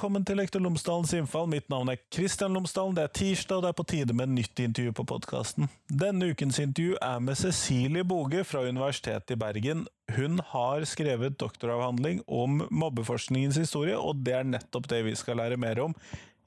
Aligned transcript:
velkommen 0.00 0.24
til 0.24 0.38
Lektor 0.40 0.62
Lomsdalens 0.64 1.10
innfall. 1.12 1.44
Mitt 1.52 1.66
navn 1.68 1.90
er 1.92 1.98
Kristian 2.08 2.54
Lomsdalen. 2.56 2.94
Det 2.96 3.02
er 3.02 3.10
tirsdag, 3.18 3.58
og 3.58 3.64
det 3.66 3.68
er 3.68 3.76
på 3.76 3.84
tide 3.90 4.14
med 4.16 4.30
nytt 4.32 4.62
intervju 4.64 4.94
på 4.96 5.04
podkasten. 5.10 5.66
Denne 5.92 6.30
ukens 6.32 6.56
intervju 6.62 6.94
er 7.04 7.18
med 7.20 7.36
Cecilie 7.36 8.06
Boge 8.08 8.40
fra 8.48 8.62
Universitetet 8.64 9.34
i 9.34 9.36
Bergen. 9.36 9.82
Hun 10.16 10.40
har 10.54 10.86
skrevet 10.88 11.36
doktoravhandling 11.36 12.22
om 12.24 12.62
mobbeforskningens 12.72 13.60
historie, 13.60 13.98
og 14.00 14.24
det 14.24 14.38
er 14.38 14.48
nettopp 14.48 14.88
det 14.88 15.02
vi 15.04 15.12
skal 15.20 15.36
lære 15.42 15.60
mer 15.60 15.82
om 15.84 15.92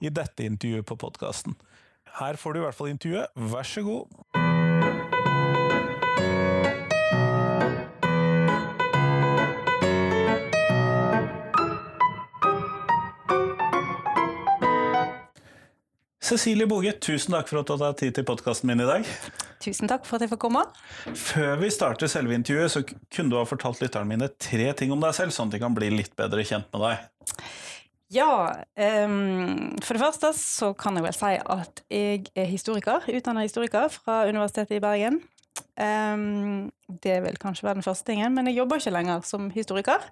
i 0.01 0.09
dette 0.09 0.49
intervjuet 0.49 0.89
på 0.89 0.97
podkasten. 1.05 1.53
Her 2.17 2.41
får 2.41 2.57
du 2.57 2.63
i 2.63 2.65
hvert 2.65 2.81
fall 2.81 2.89
intervjuet. 2.95 3.37
Vær 3.53 3.69
så 3.69 3.85
god. 3.85 4.52
Cecilie 16.33 16.65
Boge, 16.65 16.95
tusen 16.97 17.35
takk 17.35 17.45
for 17.45 17.59
at 17.59 17.67
du 17.69 17.75
har 17.75 17.81
tatt 17.83 17.99
tid 18.01 18.15
til 18.17 18.23
podkasten 18.25 18.65
min 18.65 18.81
i 18.81 18.87
dag. 18.87 19.05
Tusen 19.61 19.89
takk 19.89 20.07
for 20.07 20.17
at 20.17 20.23
jeg 20.25 20.31
får 20.31 20.39
komme. 20.41 20.63
Før 21.13 21.59
vi 21.61 21.67
starter 21.69 22.09
selve 22.09 22.33
intervjuet, 22.33 22.71
så 22.73 22.81
kunne 22.87 23.29
du 23.29 23.35
ha 23.37 23.43
fortalt 23.45 23.83
lytterne 23.83 24.09
mine 24.09 24.31
tre 24.41 24.71
ting 24.79 24.89
om 24.95 25.03
deg 25.03 25.13
selv, 25.13 25.35
sånn 25.35 25.51
at 25.51 25.53
de 25.53 25.61
kan 25.61 25.75
bli 25.77 25.91
litt 25.93 26.15
bedre 26.17 26.41
kjent 26.47 26.65
med 26.73 26.81
deg. 26.87 27.43
Ja, 28.17 28.31
um, 29.05 29.75
for 29.85 29.93
det 29.93 30.01
første 30.01 30.31
så 30.39 30.71
kan 30.77 30.97
jeg 30.97 31.05
vel 31.05 31.13
si 31.17 31.35
at 31.37 31.83
jeg 31.93 32.25
er 32.33 32.49
historiker, 32.49 33.05
utdannet 33.13 33.51
historiker 33.51 33.93
fra 33.93 34.23
Universitetet 34.25 34.79
i 34.79 34.81
Bergen. 34.81 35.19
Um, 35.77 36.71
det 37.05 37.19
vil 37.27 37.37
kanskje 37.41 37.67
være 37.67 37.77
den 37.77 37.85
første 37.85 38.09
tingen, 38.09 38.33
men 38.33 38.49
jeg 38.49 38.57
jobber 38.57 38.81
ikke 38.81 38.95
lenger 38.95 39.21
som 39.29 39.51
historiker. 39.53 40.09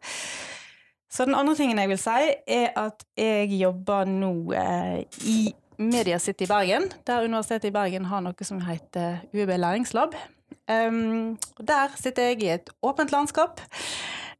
Så 1.09 1.25
den 1.25 1.35
andre 1.35 1.57
tingen 1.57 1.81
jeg 1.81 1.89
vil 1.95 1.99
si, 1.99 2.29
er 2.45 2.69
at 2.77 3.07
jeg 3.17 3.49
jobber 3.57 4.05
nå 4.05 4.35
uh, 4.53 5.01
i 5.25 5.39
Media 5.81 6.19
City 6.19 6.45
Bergen, 6.45 6.91
der 7.07 7.23
Universitetet 7.25 7.71
i 7.71 7.73
Bergen 7.73 8.05
har 8.05 8.21
noe 8.21 8.45
som 8.45 8.61
heter 8.61 9.23
UiB 9.33 9.55
Læringslab. 9.57 10.13
Um, 10.69 11.37
der 11.57 11.95
sitter 11.97 12.29
jeg 12.29 12.43
i 12.43 12.51
et 12.53 12.69
åpent 12.85 13.11
landskap, 13.11 13.59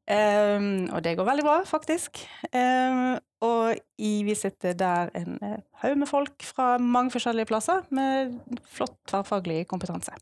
um, 0.06 0.86
og 0.94 1.02
det 1.04 1.16
går 1.18 1.28
veldig 1.28 1.46
bra, 1.48 1.58
faktisk. 1.66 2.22
Um, 2.54 3.18
og 3.42 3.74
i, 3.98 4.22
vi 4.28 4.36
sitter 4.38 4.78
der 4.78 5.10
en 5.18 5.40
haug 5.82 5.98
med 5.98 6.08
folk 6.08 6.46
fra 6.46 6.78
mange 6.78 7.12
forskjellige 7.12 7.50
plasser 7.50 7.82
med 7.90 8.38
flott 8.70 9.00
tverrfaglig 9.10 9.66
kompetanse. 9.68 10.14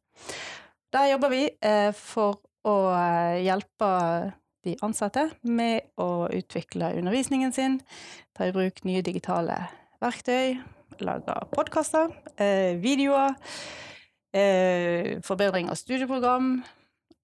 Der 0.94 1.12
jobber 1.12 1.36
vi 1.36 1.44
uh, 1.52 1.92
for 1.94 2.40
å 2.64 2.78
hjelpe 3.44 3.92
de 4.66 4.76
ansatte 4.84 5.30
med 5.44 5.92
å 6.00 6.28
utvikle 6.36 6.94
undervisningen 7.00 7.54
sin, 7.56 7.80
ta 8.36 8.48
i 8.48 8.56
bruk 8.56 8.84
nye 8.88 9.04
digitale 9.06 9.62
verktøy, 10.04 10.60
lage 11.06 11.36
podkaster, 11.54 12.12
eh, 12.38 12.76
videoer, 12.82 13.36
eh, 14.34 15.18
forbedring 15.26 15.70
av 15.70 15.80
studieprogram 15.80 16.60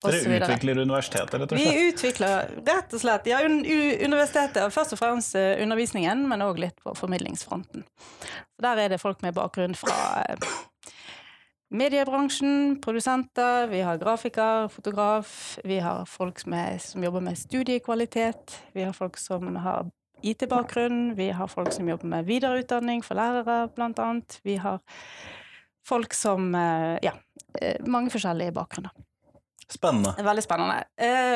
Dere 0.05 0.37
utvikler 0.37 0.77
universitetet, 0.83 1.33
rett 1.33 1.51
og 1.51 1.57
slett? 1.57 1.73
Vi 1.73 1.87
utvikler 1.89 2.49
rett 2.67 2.91
og 2.93 3.01
slett 3.01 3.29
ja, 3.31 3.39
universitetet, 3.41 4.73
først 4.75 4.93
og 4.93 4.99
fremst 4.99 5.33
undervisningen, 5.39 6.27
men 6.29 6.43
òg 6.45 6.59
litt 6.61 6.77
på 6.83 6.93
formidlingsfronten. 6.93 7.87
Så 8.53 8.65
der 8.67 8.83
er 8.83 8.93
det 8.93 8.99
folk 9.01 9.23
med 9.25 9.33
bakgrunn 9.33 9.73
fra 9.73 9.95
mediebransjen, 11.73 12.77
produsenter, 12.81 13.67
vi 13.71 13.81
har 13.85 13.97
grafiker, 13.97 14.69
fotograf, 14.71 15.57
vi 15.65 15.79
har 15.83 16.05
folk 16.09 16.39
som, 16.39 16.53
er, 16.53 16.77
som 16.83 17.03
jobber 17.03 17.23
med 17.25 17.39
studiekvalitet, 17.39 18.59
vi 18.75 18.85
har 18.85 18.93
folk 18.95 19.17
som 19.17 19.55
har 19.55 19.89
IT-bakgrunn, 20.23 21.15
vi 21.17 21.29
har 21.35 21.47
folk 21.51 21.73
som 21.75 21.89
jobber 21.89 22.07
med 22.13 22.25
videreutdanning 22.29 23.03
for 23.05 23.15
lærere, 23.19 23.67
blant 23.75 23.99
annet. 23.99 24.39
Vi 24.43 24.55
har 24.61 24.79
folk 25.85 26.13
som 26.13 26.53
Ja, 27.03 27.11
mange 27.87 28.11
forskjellige 28.13 28.53
bakgrunner. 28.55 28.91
Spennende. 29.65 30.13
Veldig 30.21 30.43
spennende. 30.45 30.83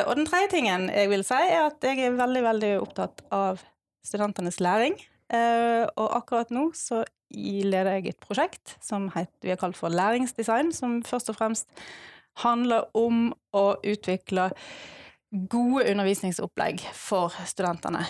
Og 0.06 0.16
den 0.20 0.28
tredje 0.30 0.52
tingen 0.54 0.90
jeg 0.94 1.10
vil 1.10 1.24
si, 1.26 1.34
er 1.34 1.68
at 1.70 1.82
jeg 1.84 2.00
er 2.06 2.18
veldig, 2.18 2.44
veldig 2.46 2.74
opptatt 2.82 3.24
av 3.34 3.62
studentenes 4.06 4.60
læring. 4.62 4.98
Og 5.32 6.08
akkurat 6.18 6.52
nå 6.54 6.70
så 6.78 7.04
leder 7.30 8.00
jeg 8.00 8.08
et 8.10 8.22
prosjekt 8.22 8.78
som 8.82 9.10
vi 9.14 9.52
har 9.52 9.60
kalt 9.62 9.78
for 9.78 9.94
læringsdesign, 9.94 10.72
som 10.74 11.04
først 11.06 11.30
og 11.30 11.38
fremst 11.38 11.70
handler 12.42 12.88
om 12.98 13.30
å 13.54 13.66
utvikle 13.84 14.50
gode 15.30 15.86
undervisningsopplegg 15.92 16.82
for 16.98 17.34
studentene. 17.46 18.02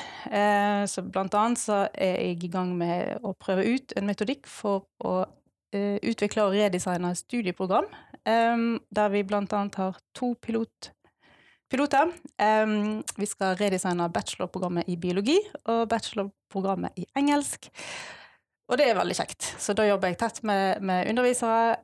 Så 0.87 1.03
blant 1.03 1.35
annet 1.35 1.59
så 1.59 1.81
er 1.91 2.15
jeg 2.21 2.45
i 2.45 2.51
gang 2.51 2.71
med 2.79 3.19
å 3.25 3.33
prøve 3.35 3.65
ut 3.67 3.95
en 3.99 4.07
metodikk 4.07 4.47
for 4.47 4.87
å 5.03 5.25
utvikle 5.69 6.47
og 6.47 6.55
redesigne 6.55 7.11
studieprogram, 7.19 7.89
der 8.25 9.11
vi 9.13 9.25
blant 9.27 9.53
annet 9.53 9.75
har 9.81 9.99
to 10.15 10.31
pilot, 10.41 10.93
piloter. 11.69 12.15
Vi 13.19 13.27
skal 13.29 13.59
redesigne 13.59 14.07
bachelorprogrammet 14.15 14.89
i 14.89 14.97
biologi 14.97 15.37
og 15.67 15.85
bachelorprogrammet 15.91 17.03
i 17.03 17.05
engelsk. 17.19 17.69
Og 18.69 18.77
det 18.77 18.85
er 18.85 18.97
veldig 18.97 19.17
kjekt. 19.17 19.41
Så 19.59 19.73
da 19.77 19.85
jobber 19.87 20.11
jeg 20.11 20.19
tett 20.21 20.43
med, 20.45 20.81
med 20.85 21.07
undervisere, 21.09 21.79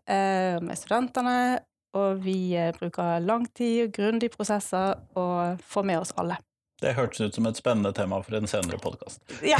med 0.61 0.77
studentene, 0.77 1.59
og 1.95 2.19
vi 2.25 2.55
bruker 2.77 3.23
lang 3.23 3.47
tid, 3.55 3.93
grundige 3.95 4.33
prosesser, 4.35 4.99
og 5.15 5.63
får 5.63 5.87
med 5.87 6.03
oss 6.03 6.13
alle. 6.19 6.37
Det 6.83 6.91
hørtes 6.97 7.21
ut 7.23 7.37
som 7.37 7.45
et 7.47 7.57
spennende 7.57 7.93
tema 7.95 8.17
for 8.19 8.35
en 8.35 8.49
senere 8.51 8.77
podkast. 8.83 9.21
Ja. 9.47 9.57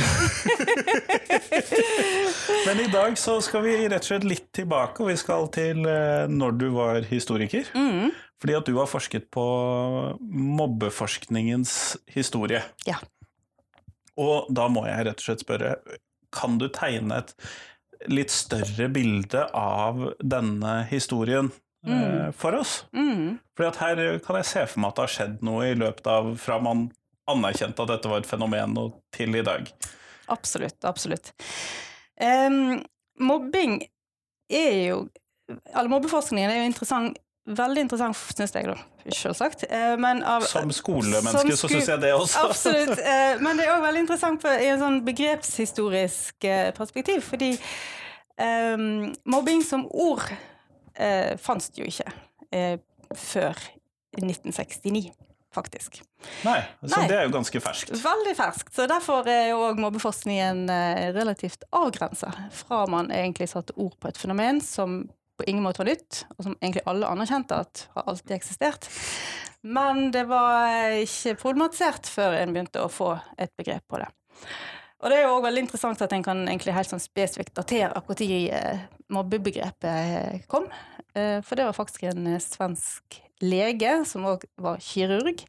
Men 2.68 2.82
i 2.84 2.90
dag 2.92 3.16
så 3.18 3.38
skal 3.44 3.64
vi 3.64 3.78
rett 3.88 4.04
og 4.04 4.10
slett 4.10 4.28
litt 4.28 4.50
tilbake, 4.56 5.00
og 5.00 5.14
vi 5.14 5.18
skal 5.20 5.48
til 5.56 5.80
når 6.28 6.58
du 6.60 6.68
var 6.76 7.08
historiker. 7.08 7.72
Mm. 7.72 8.12
Fordi 8.44 8.58
at 8.58 8.68
du 8.68 8.76
har 8.76 8.92
forsket 8.92 9.30
på 9.32 9.46
mobbeforskningens 10.20 11.96
historie. 12.12 12.62
Ja. 12.86 13.00
Og 14.20 14.52
da 14.54 14.68
må 14.72 14.84
jeg 14.90 15.08
rett 15.08 15.24
og 15.24 15.30
slett 15.30 15.46
spørre, 15.46 15.78
kan 16.36 16.60
du 16.60 16.68
tegne 16.74 17.24
et 17.24 17.32
litt 18.12 18.34
større 18.34 18.90
bilde 18.92 19.48
av 19.56 20.02
denne 20.20 20.82
historien 20.92 21.50
Mm. 21.86 22.34
for 22.34 22.58
oss? 22.58 22.86
Mm. 22.96 23.38
Fordi 23.58 23.68
at 23.70 23.82
her 23.84 24.20
kan 24.26 24.40
jeg 24.40 24.50
se 24.50 24.66
for 24.68 24.82
meg 24.84 24.94
at 24.94 25.00
det 25.00 25.06
har 25.06 25.14
skjedd 25.16 25.44
noe 25.46 25.68
i 25.70 25.76
løpet 25.78 26.08
av 26.12 26.32
fra 26.42 26.60
man 26.64 26.88
anerkjente 27.32 27.82
at 27.82 27.90
dette 27.90 28.10
var 28.10 28.22
et 28.22 28.30
fenomen, 28.30 28.78
og 28.78 29.00
til 29.16 29.36
i 29.38 29.44
dag. 29.46 29.70
Absolutt. 30.32 30.78
Absolutt. 30.86 31.34
Um, 32.22 32.82
mobbing 33.20 33.82
er 34.50 34.74
jo 34.88 34.98
Eller 35.76 35.90
mobbeforskningen 35.92 36.50
er 36.50 36.62
jo 36.62 36.68
interessant 36.72 37.18
Veldig 37.46 37.82
interessant, 37.84 38.18
syns 38.34 38.56
jeg, 38.56 38.66
da. 38.66 38.74
Selvsagt. 39.14 39.68
Men 40.02 40.24
av, 40.26 40.42
som 40.50 40.72
skolemenneske 40.74 41.54
så 41.60 41.68
syns 41.70 41.92
jeg 41.92 42.02
det 42.02 42.10
også. 42.16 42.42
Absolutt. 42.48 43.04
Men 43.46 43.60
det 43.60 43.68
er 43.68 43.76
òg 43.76 43.84
veldig 43.84 44.02
interessant 44.02 44.48
i 44.50 44.72
en 44.72 44.82
sånn 44.82 44.98
begrepshistorisk 45.06 46.48
perspektiv, 46.74 47.22
fordi 47.28 47.52
um, 48.42 49.14
mobbing 49.30 49.62
som 49.62 49.86
ord 49.94 50.26
uh, 51.00 51.36
fantes 51.42 51.72
jo 51.78 51.88
ikke 51.88 52.08
eh, 52.56 52.78
før 53.16 53.58
1969, 54.16 55.10
faktisk. 55.56 56.00
Nei, 56.46 56.58
så 56.84 56.94
Nei. 57.00 57.08
det 57.12 57.18
er 57.18 57.28
jo 57.28 57.34
ganske 57.36 57.62
ferskt. 57.64 57.94
Veldig 58.04 58.36
ferskt. 58.38 58.74
Så 58.76 58.88
derfor 58.92 59.28
er 59.32 59.52
jo 59.52 59.62
òg 59.68 59.82
mobbeforskningen 59.84 60.66
uh, 60.72 61.04
relativt 61.16 61.68
avgrensa 61.76 62.32
fra 62.56 62.86
man 62.92 63.12
egentlig 63.14 63.50
satte 63.52 63.76
ord 63.78 63.96
på 64.00 64.12
et 64.12 64.20
fenomen 64.20 64.64
som 64.64 65.04
på 65.36 65.44
ingen 65.52 65.66
måte 65.66 65.82
var 65.82 65.90
nytt, 65.90 66.22
og 66.38 66.46
som 66.48 66.54
egentlig 66.62 66.86
alle 66.88 67.10
anerkjente 67.12 67.58
at 67.66 67.88
har 67.96 68.06
alltid 68.08 68.38
eksistert. 68.38 68.88
Men 69.68 70.12
det 70.16 70.24
var 70.30 70.96
ikke 71.02 71.36
problematisert 71.42 72.08
før 72.08 72.38
en 72.40 72.54
begynte 72.56 72.84
å 72.84 72.92
få 72.92 73.16
et 73.42 73.52
begrep 73.60 73.84
på 73.92 74.00
det. 74.00 74.08
Og 75.06 75.12
det 75.14 75.20
er 75.20 75.28
jo 75.28 75.36
også 75.36 75.46
veldig 75.46 75.62
interessant 75.62 76.00
at 76.02 76.14
en 76.16 76.24
kan 76.26 76.40
egentlig 76.50 76.74
helt 76.74 76.90
sånn 76.90 77.04
spesifikt 77.04 77.54
datere 77.54 78.02
når 78.02 78.80
mobbebegrepet 79.14 80.48
kom. 80.50 80.66
For 81.14 81.54
det 81.54 81.68
var 81.68 81.78
faktisk 81.78 82.08
en 82.10 82.26
svensk 82.42 83.20
lege, 83.46 83.92
som 84.10 84.26
òg 84.26 84.48
var 84.58 84.82
kirurg, 84.82 85.44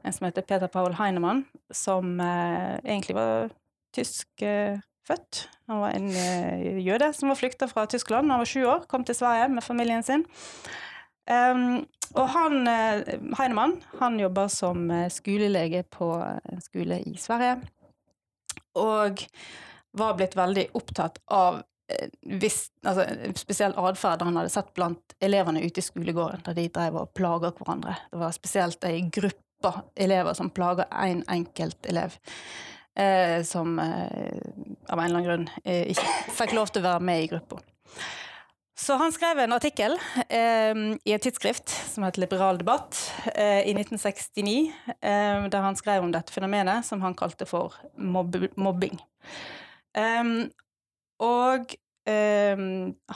en 0.00 0.16
som 0.16 0.24
heter 0.24 0.46
Peter 0.48 0.72
Paul 0.72 0.96
Heinemann, 0.96 1.44
som 1.68 2.16
egentlig 2.16 3.18
var 3.18 3.52
tysk 3.92 4.46
født. 5.04 5.42
Han 5.68 5.84
var 5.84 5.98
en 5.98 6.08
jøde 6.80 7.12
som 7.12 7.28
var 7.28 7.42
flykta 7.42 7.68
fra 7.68 7.84
Tyskland 7.84 8.32
han 8.32 8.40
var 8.40 8.48
sju 8.48 8.64
år, 8.64 8.88
kom 8.88 9.04
til 9.04 9.20
Sverige 9.20 9.52
med 9.52 9.68
familien 9.68 10.06
sin. 10.06 10.24
Um, 11.28 11.84
og 12.16 12.26
han, 12.32 12.64
Heinemann 13.36 13.78
han 14.00 14.16
jobber 14.20 14.48
som 14.48 14.88
skolelege 15.12 15.84
på 15.92 16.14
en 16.24 16.64
skole 16.64 17.02
i 17.04 17.18
Sverige. 17.20 17.60
Og 18.80 19.24
var 19.94 20.18
blitt 20.18 20.36
veldig 20.36 20.68
opptatt 20.74 21.20
av 21.30 21.62
hvis, 22.24 22.70
altså, 22.86 23.04
spesiell 23.36 23.74
atferd 23.76 24.22
han 24.24 24.38
hadde 24.38 24.52
sett 24.52 24.70
blant 24.74 25.14
elevene 25.22 25.60
ute 25.60 25.82
i 25.82 25.84
skolegården, 25.84 26.40
da 26.46 26.54
de 26.56 26.64
drev 26.72 26.96
og 27.02 27.10
plaga 27.16 27.52
hverandre. 27.54 27.98
Det 28.10 28.20
var 28.22 28.32
spesielt 28.34 28.86
ei 28.88 29.02
gruppe 29.12 29.72
elever 29.94 30.36
som 30.36 30.50
plaga 30.50 30.88
én 30.90 31.20
en 31.20 31.24
enkelt 31.36 31.86
elev. 31.86 32.16
eh, 32.96 33.42
som 33.42 33.78
eh, 33.78 34.38
av 34.88 34.98
en 34.98 35.04
eller 35.04 35.18
annen 35.18 35.24
grunn 35.24 35.48
eh, 35.64 35.90
ikke 35.90 36.34
fikk 36.38 36.52
lov 36.54 36.70
til 36.70 36.84
å 36.84 36.88
være 36.92 37.04
med 37.04 37.24
i 37.24 37.30
gruppa. 37.32 37.58
Så 38.76 38.96
han 38.98 39.12
skrev 39.14 39.38
en 39.38 39.54
artikkel 39.54 39.94
eh, 40.28 40.74
i 41.06 41.14
et 41.14 41.22
tidsskrift 41.22 41.70
som 41.92 42.02
het 42.06 42.18
Liberal 42.18 42.58
debatt 42.58 42.98
eh, 43.34 43.62
i 43.70 43.74
1969, 43.76 44.72
eh, 44.98 45.46
der 45.46 45.62
han 45.62 45.78
skrev 45.78 46.02
om 46.02 46.10
dette 46.14 46.34
fenomenet 46.34 46.86
som 46.86 47.04
han 47.04 47.14
kalte 47.14 47.46
for 47.46 47.76
mob 47.94 48.34
mobbing. 48.58 48.98
Um, 49.94 50.50
og 51.22 51.70
um, 52.10 52.66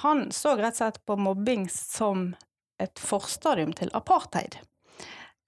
han 0.05 0.21
så 0.31 0.55
rett 0.55 0.77
og 0.77 0.79
slett 0.79 1.01
på 1.11 1.19
mobbing 1.19 1.67
som 1.73 2.31
et 2.79 3.03
forstadium 3.03 3.75
til 3.75 3.91
apartheid. 3.99 4.61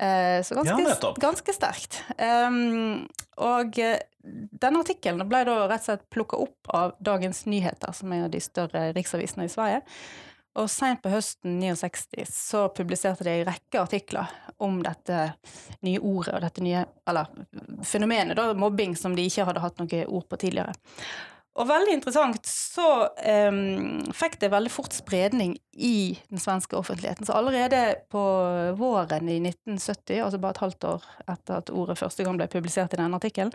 Uh, 0.00 0.40
så 0.46 0.56
ganske, 0.56 0.80
Ja, 0.80 1.12
ganske 1.20 1.52
sterkt. 1.52 2.00
Um, 2.16 3.04
og 3.36 3.76
uh, 3.76 3.98
denne 4.22 4.80
artikkelen 4.80 5.28
ble 5.28 5.42
da 5.44 5.58
rett 5.66 5.82
og 5.82 5.90
slett 5.90 6.08
plukka 6.12 6.40
opp 6.40 6.72
av 6.72 6.96
Dagens 7.04 7.44
Nyheter, 7.50 7.92
som 7.96 8.12
er 8.12 8.22
en 8.22 8.28
av 8.30 8.32
de 8.32 8.40
større 8.44 8.90
riksavisene 8.96 9.44
i 9.44 9.52
Sverige. 9.52 9.84
Og 10.58 10.66
seint 10.72 10.98
på 11.02 11.12
høsten 11.12 11.60
69 11.60 12.24
så 12.26 12.64
publiserte 12.74 13.24
de 13.26 13.36
en 13.36 13.46
rekke 13.46 13.82
artikler 13.84 14.32
om 14.58 14.80
dette 14.82 15.28
nye 15.86 16.00
ordet 16.02 16.34
og 16.34 16.42
dette 16.42 16.64
nye 16.64 16.82
Eller 17.08 17.30
fenomenet, 17.86 18.36
da, 18.36 18.50
mobbing, 18.58 18.96
som 18.98 19.14
de 19.16 19.28
ikke 19.28 19.46
hadde 19.46 19.62
hatt 19.62 19.78
noe 19.78 20.02
ord 20.08 20.26
på 20.28 20.40
tidligere. 20.42 20.74
Og 21.60 21.68
veldig 21.68 21.92
interessant 21.92 22.46
så 22.48 22.86
um, 23.50 24.00
fikk 24.16 24.38
det 24.40 24.48
veldig 24.52 24.70
fort 24.72 24.94
spredning 24.96 25.58
i 25.76 26.16
den 26.30 26.40
svenske 26.40 26.78
offentligheten. 26.78 27.28
Så 27.28 27.36
allerede 27.36 27.82
på 28.12 28.22
våren 28.80 29.28
i 29.28 29.36
1970, 29.42 30.22
altså 30.24 30.40
bare 30.40 30.56
et 30.56 30.62
halvt 30.64 30.88
år 30.94 31.08
etter 31.26 31.58
at 31.58 31.72
ordet 31.74 31.98
første 32.00 32.24
gang 32.24 32.40
ble 32.40 32.48
publisert 32.48 32.96
i 32.96 33.00
denne 33.02 33.20
artikkelen, 33.20 33.52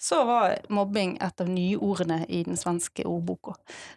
så 0.00 0.24
var 0.24 0.58
mobbing 0.68 1.16
et 1.20 1.40
av 1.40 1.48
nyordene 1.50 2.20
i 2.28 2.44
den 2.46 2.56
svenske 2.56 3.02
ordboka. 3.08 3.56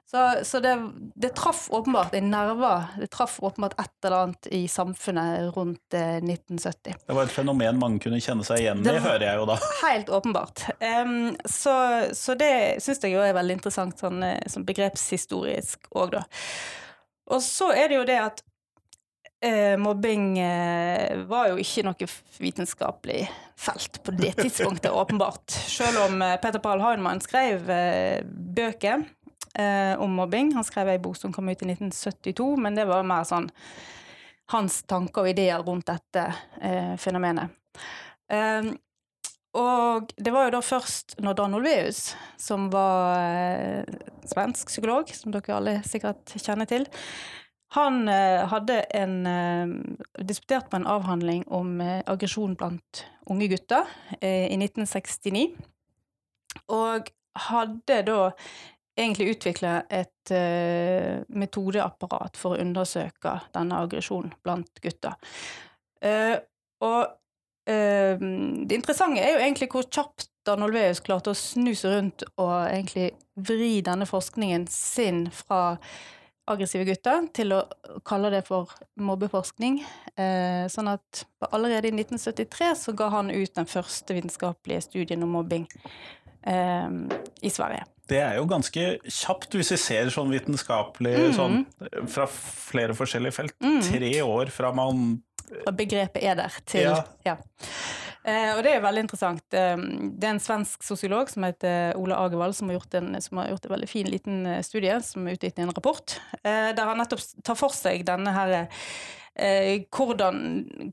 Så, 0.10 0.24
så 0.44 0.60
det, 0.60 0.74
det, 1.16 1.30
traff 1.38 1.68
åpenbart 1.70 2.16
en 2.18 2.32
nerve, 2.34 2.72
det 2.98 3.12
traff 3.14 3.38
åpenbart 3.40 3.78
et 3.80 4.08
eller 4.08 4.18
annet 4.18 4.50
i 4.52 4.64
samfunnet 4.68 5.52
rundt 5.56 5.94
eh, 5.94 6.18
1970. 6.18 6.98
Det 7.08 7.18
var 7.18 7.30
et 7.30 7.36
fenomen 7.36 7.80
mange 7.82 8.02
kunne 8.02 8.22
kjenne 8.24 8.46
seg 8.48 8.64
igjen 8.64 8.82
i, 8.82 8.98
hører 8.98 9.28
jeg 9.28 9.42
jo 9.44 9.48
da. 9.54 9.58
Helt 9.86 10.10
åpenbart. 10.10 10.66
Um, 10.82 11.36
så, 11.46 11.76
så, 12.18 12.38
det 12.40 12.54
syns 12.82 13.06
jeg 13.06 13.14
jo 13.14 13.22
er 13.22 13.38
veldig 13.38 13.60
interessant 13.62 14.02
sånn, 14.02 14.24
eh, 14.26 14.40
sånn 14.50 14.66
begrepshistorisk 14.66 15.92
òg, 15.94 16.18
da. 16.18 16.26
Og 17.32 17.46
så 17.46 17.70
er 17.78 17.92
det 17.92 18.02
jo 18.02 18.08
det 18.10 18.18
at 18.20 18.42
Eh, 19.44 19.78
mobbing 19.78 20.40
eh, 20.40 21.18
var 21.26 21.48
jo 21.50 21.56
ikke 21.58 21.82
noe 21.88 22.08
vitenskapelig 22.38 23.24
felt 23.58 23.98
på 24.06 24.14
det 24.14 24.36
tidspunktet, 24.38 24.92
åpenbart. 24.94 25.50
Selv 25.50 26.04
om 26.04 26.22
eh, 26.22 26.36
Peter 26.44 26.62
Pahl 26.62 26.84
Heinemann 26.84 27.24
skrev 27.26 27.66
eh, 27.74 28.22
bøker 28.22 29.02
eh, 29.58 29.98
om 29.98 30.14
mobbing. 30.14 30.54
Han 30.54 30.68
skrev 30.68 30.94
ei 30.94 31.02
bok 31.02 31.18
som 31.18 31.34
kom 31.34 31.50
ut 31.50 31.58
i 31.66 31.72
1972, 31.72 32.52
men 32.62 32.78
det 32.78 32.86
var 32.92 33.02
mer 33.02 33.26
sånn 33.26 33.50
hans 34.54 34.84
tanker 34.86 35.26
og 35.26 35.34
ideer 35.34 35.66
rundt 35.66 35.90
dette 35.90 36.28
eh, 36.62 36.94
fenomenet. 37.02 37.58
og 39.58 40.12
det 40.16 40.32
var 40.32 40.46
jo 40.46 40.54
da 40.54 40.62
først 40.64 41.18
når 41.20 41.34
Dan 41.36 41.58
Olveus, 41.58 42.14
som 42.40 42.70
var 42.72 43.90
svensk 44.30 44.70
psykolog, 44.70 45.10
som 45.18 45.34
dere 45.34 45.58
alle 45.58 45.80
sikkert 45.88 46.38
kjenner 46.38 46.70
til, 46.70 46.86
han 47.72 48.08
eh, 48.10 48.48
hadde 48.52 48.82
en 48.82 49.28
eh, 49.28 50.26
disputert 50.28 50.70
på 50.70 50.76
en 50.76 50.88
avhandling 50.92 51.46
om 51.48 51.80
eh, 51.82 52.02
aggresjon 52.06 52.58
blant 52.60 53.06
unge 53.32 53.48
gutter 53.48 53.88
i 54.20 54.58
1969. 54.58 55.46
Og 56.76 57.08
hadde 57.48 58.00
da 58.10 58.18
egentlig 59.00 59.30
utvikla 59.38 59.86
et 59.88 60.32
metodeapparat 61.32 62.36
for 62.36 62.54
å 62.54 62.60
undersøke 62.60 63.38
denne 63.56 63.78
aggresjonen 63.86 64.34
blant 64.44 64.82
gutter. 64.84 65.16
Og 66.84 67.14
det 67.72 68.76
interessante 68.76 69.24
er 69.24 69.38
jo 69.38 69.44
egentlig 69.46 69.70
hvor 69.72 69.88
kjapt 69.88 70.28
Dan 70.44 70.66
Olveus 70.66 71.00
klarte 71.06 71.32
å 71.32 71.38
snu 71.38 71.72
seg 71.78 71.96
rundt 71.96 72.26
og 72.42 72.52
egentlig 72.66 73.14
vri 73.40 73.78
denne 73.86 74.10
forskningen 74.10 74.68
sin 74.74 75.28
fra 75.32 75.78
aggressive 76.50 76.86
gutter 76.88 77.28
til 77.36 77.54
å 77.56 77.62
kalle 78.08 78.32
det 78.34 78.44
for 78.48 78.72
mobbeforskning. 79.00 79.82
Eh, 80.16 80.66
sånn 80.72 80.90
at 80.92 81.24
allerede 81.52 81.92
i 81.92 81.96
1973 81.96 82.74
så 82.86 82.96
ga 82.98 83.12
han 83.14 83.32
ut 83.34 83.56
den 83.58 83.70
første 83.70 84.18
vitenskapelige 84.18 84.86
studien 84.88 85.24
om 85.26 85.36
mobbing 85.38 85.68
eh, 86.48 86.90
i 87.42 87.54
Sverige. 87.54 87.86
Det 88.12 88.20
er 88.20 88.38
jo 88.42 88.48
ganske 88.50 88.86
kjapt 89.06 89.56
hvis 89.56 89.72
vi 89.72 89.80
ser 89.80 90.10
sånn 90.12 90.34
vitenskapelig 90.34 91.14
mm. 91.16 91.36
sånn, 91.38 91.62
fra 92.12 92.26
flere 92.28 92.96
forskjellige 92.98 93.38
felt. 93.38 93.56
Mm. 93.64 93.80
Tre 93.88 94.14
år 94.26 94.52
fra 94.52 94.74
man 94.76 95.22
begrepet 95.78 96.24
er 96.24 96.38
der 96.40 96.62
til 96.70 96.88
ja. 96.88 97.02
ja. 97.26 97.36
Eh, 98.22 98.52
og 98.54 98.62
det 98.62 98.76
er 98.76 98.84
veldig 98.84 99.02
interessant. 99.08 99.46
Eh, 99.58 99.84
det 100.14 100.28
er 100.28 100.36
en 100.36 100.44
svensk 100.44 100.86
sosiolog 100.86 101.32
som 101.32 101.46
heter 101.48 101.98
Ola 101.98 102.20
Agevald, 102.22 102.54
som 102.58 102.70
har 102.70 102.78
gjort 102.78 103.00
en, 103.00 103.16
har 103.18 103.50
gjort 103.50 103.66
en 103.66 103.76
veldig 103.76 103.90
fin 103.90 104.10
liten 104.10 104.46
eh, 104.46 104.62
studie, 104.66 105.00
som 105.06 105.26
er 105.26 105.38
utgitt 105.40 105.58
i 105.58 105.66
en 105.66 105.74
rapport, 105.74 106.18
eh, 106.44 106.70
der 106.78 106.92
han 106.92 107.02
nettopp 107.02 107.24
tar 107.44 107.58
for 107.58 107.74
seg 107.74 108.06
denne 108.06 108.34
her 108.36 108.56
eh, 108.62 109.88
hvordan 109.90 110.92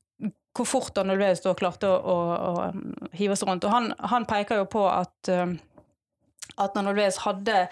hvor 0.58 0.66
fort 0.66 0.96
Dan 0.96 1.12
Olveus 1.12 1.44
klarte 1.54 1.86
å, 1.86 1.94
å, 1.94 2.14
å, 2.48 3.10
hive 3.14 3.36
seg 3.38 3.46
rundt. 3.46 3.66
Og 3.68 3.70
han, 3.70 3.92
han 4.10 4.24
peker 4.26 4.64
jo 4.64 4.70
på 4.72 4.88
at 4.90 5.28
at 5.28 5.60
at 6.58 6.74
Nanolves 6.74 7.20
hadde, 7.22 7.68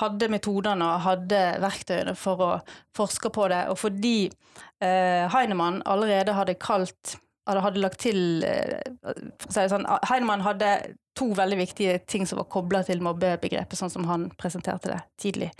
hadde 0.00 0.28
metodene 0.32 0.86
og 0.86 1.04
hadde 1.04 1.40
verktøyene 1.60 2.14
for 2.16 2.40
å 2.40 2.50
forske 2.96 3.28
på 3.34 3.48
det. 3.52 3.66
Og 3.68 3.76
fordi 3.76 4.30
Heinemann 4.80 5.82
allerede 5.84 6.32
hadde 6.32 6.54
kalt 6.56 7.18
hadde 7.58 7.80
lagt 7.82 8.02
til 8.04 8.44
eh, 8.46 8.78
sånn, 9.50 9.86
Heinemann 10.08 10.44
hadde 10.44 10.70
to 11.18 11.30
veldig 11.36 11.58
viktige 11.60 11.98
ting 12.08 12.26
som 12.28 12.40
var 12.40 12.48
kobla 12.52 12.82
til 12.86 13.02
mobbebegrepet, 13.04 13.78
sånn 13.78 13.92
som 13.92 14.06
han 14.08 14.28
presenterte 14.38 14.92
det 14.92 15.00
tidlig 15.20 15.50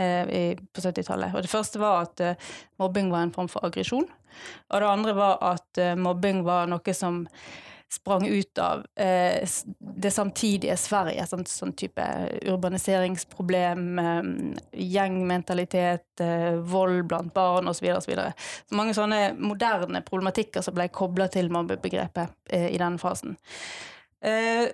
eh, 0.00 0.54
på 0.56 0.84
70-tallet. 0.84 1.34
Og 1.34 1.42
Det 1.44 1.52
første 1.52 1.82
var 1.82 2.06
at 2.06 2.22
eh, 2.24 2.52
mobbing 2.80 3.10
var 3.12 3.26
en 3.26 3.34
form 3.34 3.50
for 3.50 3.66
aggresjon. 3.66 4.06
Og 4.70 4.76
det 4.78 4.92
andre 4.92 5.16
var 5.18 5.40
at 5.50 5.82
eh, 5.82 5.96
mobbing 5.98 6.44
var 6.46 6.70
noe 6.70 6.96
som 6.96 7.24
sprang 7.92 8.26
ut 8.28 8.58
av 8.58 8.84
eh, 8.94 9.48
det 9.78 10.10
samtidige 10.14 10.76
Sverige. 10.78 11.26
Sånn, 11.26 11.44
sånn 11.48 11.74
type 11.78 12.04
urbaniseringsproblem, 12.46 13.86
eh, 13.98 14.28
gjengmentalitet, 14.86 16.22
eh, 16.22 16.54
vold 16.62 17.08
blant 17.10 17.34
barn 17.34 17.70
osv. 17.70 17.88
Så, 18.00 18.10
videre, 18.10 18.32
så, 18.36 18.70
så 18.70 18.78
mange 18.78 18.94
sånne 18.96 19.20
moderne 19.38 20.04
problematikker 20.06 20.64
som 20.64 20.76
ble 20.78 20.88
kobla 20.94 21.28
til 21.32 21.50
mobbebegrepet 21.52 22.36
eh, 22.54 22.68
i 22.70 22.78
den 22.80 22.98
fasen. 23.02 23.36
Eh, 24.22 24.68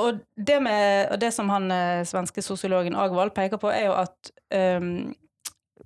og 0.00 0.22
det, 0.36 0.60
med, 0.64 1.10
og 1.10 1.20
det, 1.20 1.32
som 1.36 1.50
han 1.52 1.68
eh, 1.74 2.06
svenske 2.08 2.42
sosiologen 2.46 2.96
Agvald 2.96 3.34
peker 3.36 3.60
på, 3.60 3.72
er 3.74 3.90
jo 3.90 3.98
at 4.00 4.32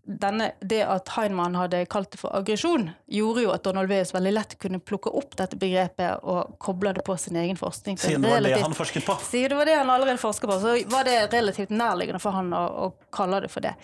denne, 0.05 0.51
det 0.61 0.83
at 0.85 1.09
Heinemann 1.17 1.57
hadde 1.57 1.85
kalt 1.91 2.11
det 2.13 2.21
for 2.21 2.35
aggresjon, 2.37 2.91
gjorde 3.09 3.45
jo 3.47 3.53
at 3.55 3.65
Donald 3.65 3.89
Veus 3.89 4.13
veldig 4.15 4.33
lett 4.35 4.57
kunne 4.61 4.81
plukke 4.81 5.13
opp 5.17 5.37
dette 5.39 5.57
begrepet 5.61 6.25
og 6.29 6.59
koble 6.63 6.93
det 6.97 7.05
på 7.07 7.17
sin 7.21 7.39
egen 7.41 7.57
forskning. 7.57 7.99
Siden 8.01 8.27
det 8.27 8.35
var 8.35 8.45
det 8.45 8.61
han 8.61 8.77
forsket 8.77 9.07
på? 9.07 9.17
Siden 9.25 9.55
det 9.55 9.61
var 9.63 9.71
det 9.71 9.79
han 9.81 9.93
allerede 9.95 10.21
forsket 10.21 10.51
på, 10.51 10.61
så 10.61 10.77
var 10.93 11.09
det 11.09 11.17
relativt 11.33 11.73
nærliggende 11.73 12.21
for 12.23 12.37
han 12.37 12.53
å, 12.57 12.65
å 12.87 12.91
kalle 13.15 13.45
det 13.47 13.53
for 13.53 13.65
det. 13.65 13.75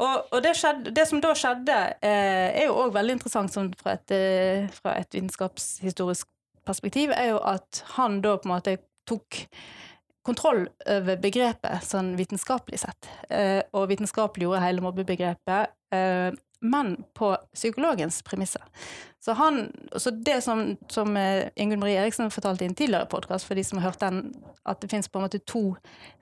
Og, 0.00 0.28
og 0.32 0.38
det, 0.44 0.54
skjedde, 0.56 0.92
det, 0.96 1.04
som 1.08 1.20
da 1.20 1.34
skjedde, 1.36 1.78
eh, 2.00 2.48
er 2.62 2.68
jo 2.70 2.78
òg 2.86 2.94
veldig 2.94 3.18
interessant 3.18 3.52
sånn 3.52 3.72
fra, 3.76 3.98
et, 3.98 4.14
eh, 4.16 4.70
fra 4.72 4.94
et 4.96 5.10
vitenskapshistorisk 5.12 6.30
perspektiv, 6.64 7.12
er 7.12 7.34
jo 7.34 7.42
at 7.44 7.82
han 7.98 8.22
da 8.24 8.38
på 8.38 8.48
en 8.48 8.54
måte 8.54 8.78
tok 9.08 9.42
kontroll 10.22 10.66
over 10.86 11.18
begrepet 11.22 11.84
sånn 11.86 12.14
vitenskapelig 12.18 12.82
sett, 12.84 13.10
eh, 13.30 13.60
og 13.74 13.88
vitenskapeliggjorde 13.90 14.62
hele 14.62 14.84
mobbebegrepet, 14.84 15.74
eh, 15.94 16.30
men 16.62 16.92
på 17.18 17.32
psykologens 17.54 18.20
premisser. 18.22 18.62
Så, 19.22 19.34
han, 19.38 19.64
så 19.96 20.10
det 20.10 20.40
som, 20.46 20.76
som 20.90 21.16
eh, 21.16 21.48
Ingunn 21.56 21.82
Marie 21.82 21.98
Eriksen 21.98 22.30
fortalte 22.30 22.64
i 22.64 22.70
en 22.70 22.78
tidligere 22.78 23.10
podkast, 23.10 23.46
for 23.46 23.58
de 23.58 23.64
som 23.66 23.80
har 23.80 23.90
hørt 23.90 24.02
den, 24.02 24.34
at 24.66 24.82
det 24.82 25.02
måte 25.14 25.42
to 25.42 25.74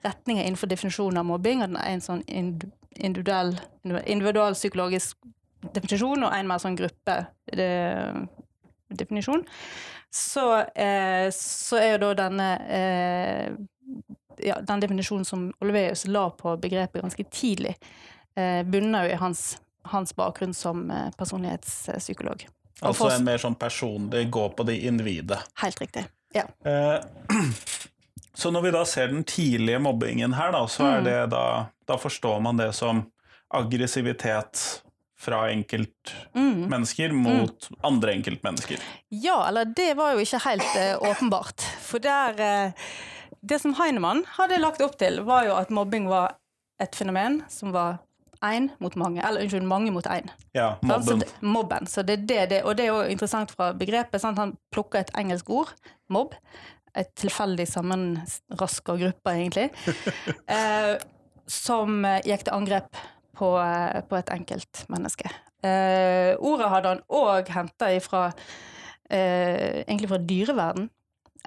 retninger 0.05 0.43
innenfor 0.43 0.67
definisjonen 0.67 1.21
av 1.21 1.25
mobbing. 1.29 1.61
og 1.61 1.69
Den 1.69 1.77
er 1.77 1.93
en 1.93 2.01
sånn 2.01 2.23
individuell, 2.31 3.53
individuell 3.85 4.57
psykologisk 4.57 5.17
definisjon, 5.75 6.25
og 6.25 6.33
en 6.33 6.49
mer 6.49 6.61
sånn 6.61 6.77
gruppe 6.77 7.19
definisjon. 8.89 9.45
Så, 10.13 10.57
eh, 10.75 11.29
så, 11.31 11.77
er 11.79 11.93
jo 11.93 11.99
da 12.03 12.11
denne 12.25 12.47
eh, 12.67 13.53
ja, 14.41 14.59
den 14.61 14.79
definisjonen 14.79 15.25
som 15.25 15.53
Oliveus 15.61 16.07
la 16.07 16.29
på 16.29 16.55
begrepet 16.57 17.01
ganske 17.01 17.23
tidlig, 17.31 17.75
eh, 18.35 18.63
bunner 18.63 19.05
jo 19.07 19.13
i 19.15 19.19
hans, 19.21 19.57
hans 19.83 20.15
bakgrunn 20.15 20.53
som 20.53 20.85
eh, 20.91 21.09
personlighetspsykolog. 21.17 22.47
Altså 22.81 23.11
en 23.13 23.23
mer 23.27 23.37
sånn 23.37 23.55
personlig 23.55 24.29
gå 24.33 24.47
på 24.57 24.63
det 24.65 24.79
individet. 24.89 25.39
Helt 25.61 25.81
riktig. 25.81 26.05
Ja. 26.33 26.47
Eh, 26.65 26.99
Så 28.33 28.47
når 28.51 28.61
vi 28.63 28.71
da 28.71 28.85
ser 28.87 29.07
den 29.11 29.25
tidlige 29.27 29.77
mobbingen 29.83 30.33
her, 30.33 30.53
da, 30.55 30.61
så 30.71 30.85
er 30.87 31.01
Mm. 31.01 31.03
det 31.03 31.29
da 31.33 31.65
Da 31.85 31.97
forstår 31.99 32.39
man 32.41 32.57
det 32.57 32.69
som 32.73 33.01
aggressivitet 33.53 34.81
fra 35.19 35.49
enkeltmennesker 35.51 37.09
Mm. 37.11 37.23
mot 37.23 37.69
andre 37.83 38.13
enkeltmennesker. 38.13 38.79
Ja, 39.09 39.47
eller 39.49 39.65
det 39.65 39.93
var 39.97 40.13
jo 40.13 40.19
ikke 40.23 40.39
helt 40.45 40.75
eh, 40.77 40.95
åpenbart. 41.01 41.61
For 41.81 41.99
der 41.99 42.39
eh, 42.39 42.71
Det 43.41 43.57
som 43.61 43.73
Heinemann 43.79 44.23
hadde 44.37 44.59
lagt 44.61 44.81
opp 44.85 44.97
til, 45.01 45.21
var 45.25 45.47
jo 45.47 45.55
at 45.57 45.71
mobbing 45.73 46.07
var 46.11 46.35
et 46.81 46.95
fenomen 46.97 47.41
som 47.49 47.71
var 47.73 47.99
én 48.45 48.69
mot 48.81 48.95
mange. 48.97 49.21
Eller 49.25 49.41
unnskyld, 49.45 49.65
mange 49.69 49.91
mot 49.93 50.05
én. 50.09 50.29
Ja, 50.57 50.75
mobben. 50.81 51.03
Så 51.07 51.15
det- 51.19 51.41
mobben. 51.41 51.87
Så 51.87 52.03
det 52.05 52.19
er 52.19 52.25
det, 52.25 52.49
det, 52.49 52.63
og 52.63 52.77
det 52.77 52.85
er 52.85 52.93
jo 52.93 53.01
interessant 53.09 53.51
fra 53.51 53.71
begrepet. 53.73 54.21
Sant? 54.21 54.37
Han 54.37 54.55
plukker 54.73 54.99
et 54.99 55.11
engelsk 55.17 55.49
ord, 55.49 55.73
mobb. 56.09 56.33
Et 56.95 57.07
tilfeldig 57.15 57.67
sammenraska 57.67 58.97
gruppe, 58.99 59.31
egentlig. 59.31 59.69
eh, 60.49 60.97
som 61.47 62.05
eh, 62.05 62.21
gikk 62.25 62.43
til 62.45 62.53
angrep 62.53 62.97
på, 63.37 63.53
eh, 63.61 64.01
på 64.09 64.17
et 64.19 64.29
enkeltmenneske. 64.33 65.29
Eh, 65.63 66.33
ordet 66.41 66.69
hadde 66.73 66.95
han 66.95 67.01
òg 67.09 67.47
henta 67.53 67.91
ifra 67.93 68.27
eh, 69.09 69.83
egentlig 69.85 70.09
fra 70.09 70.17
dyreverden. 70.17 70.89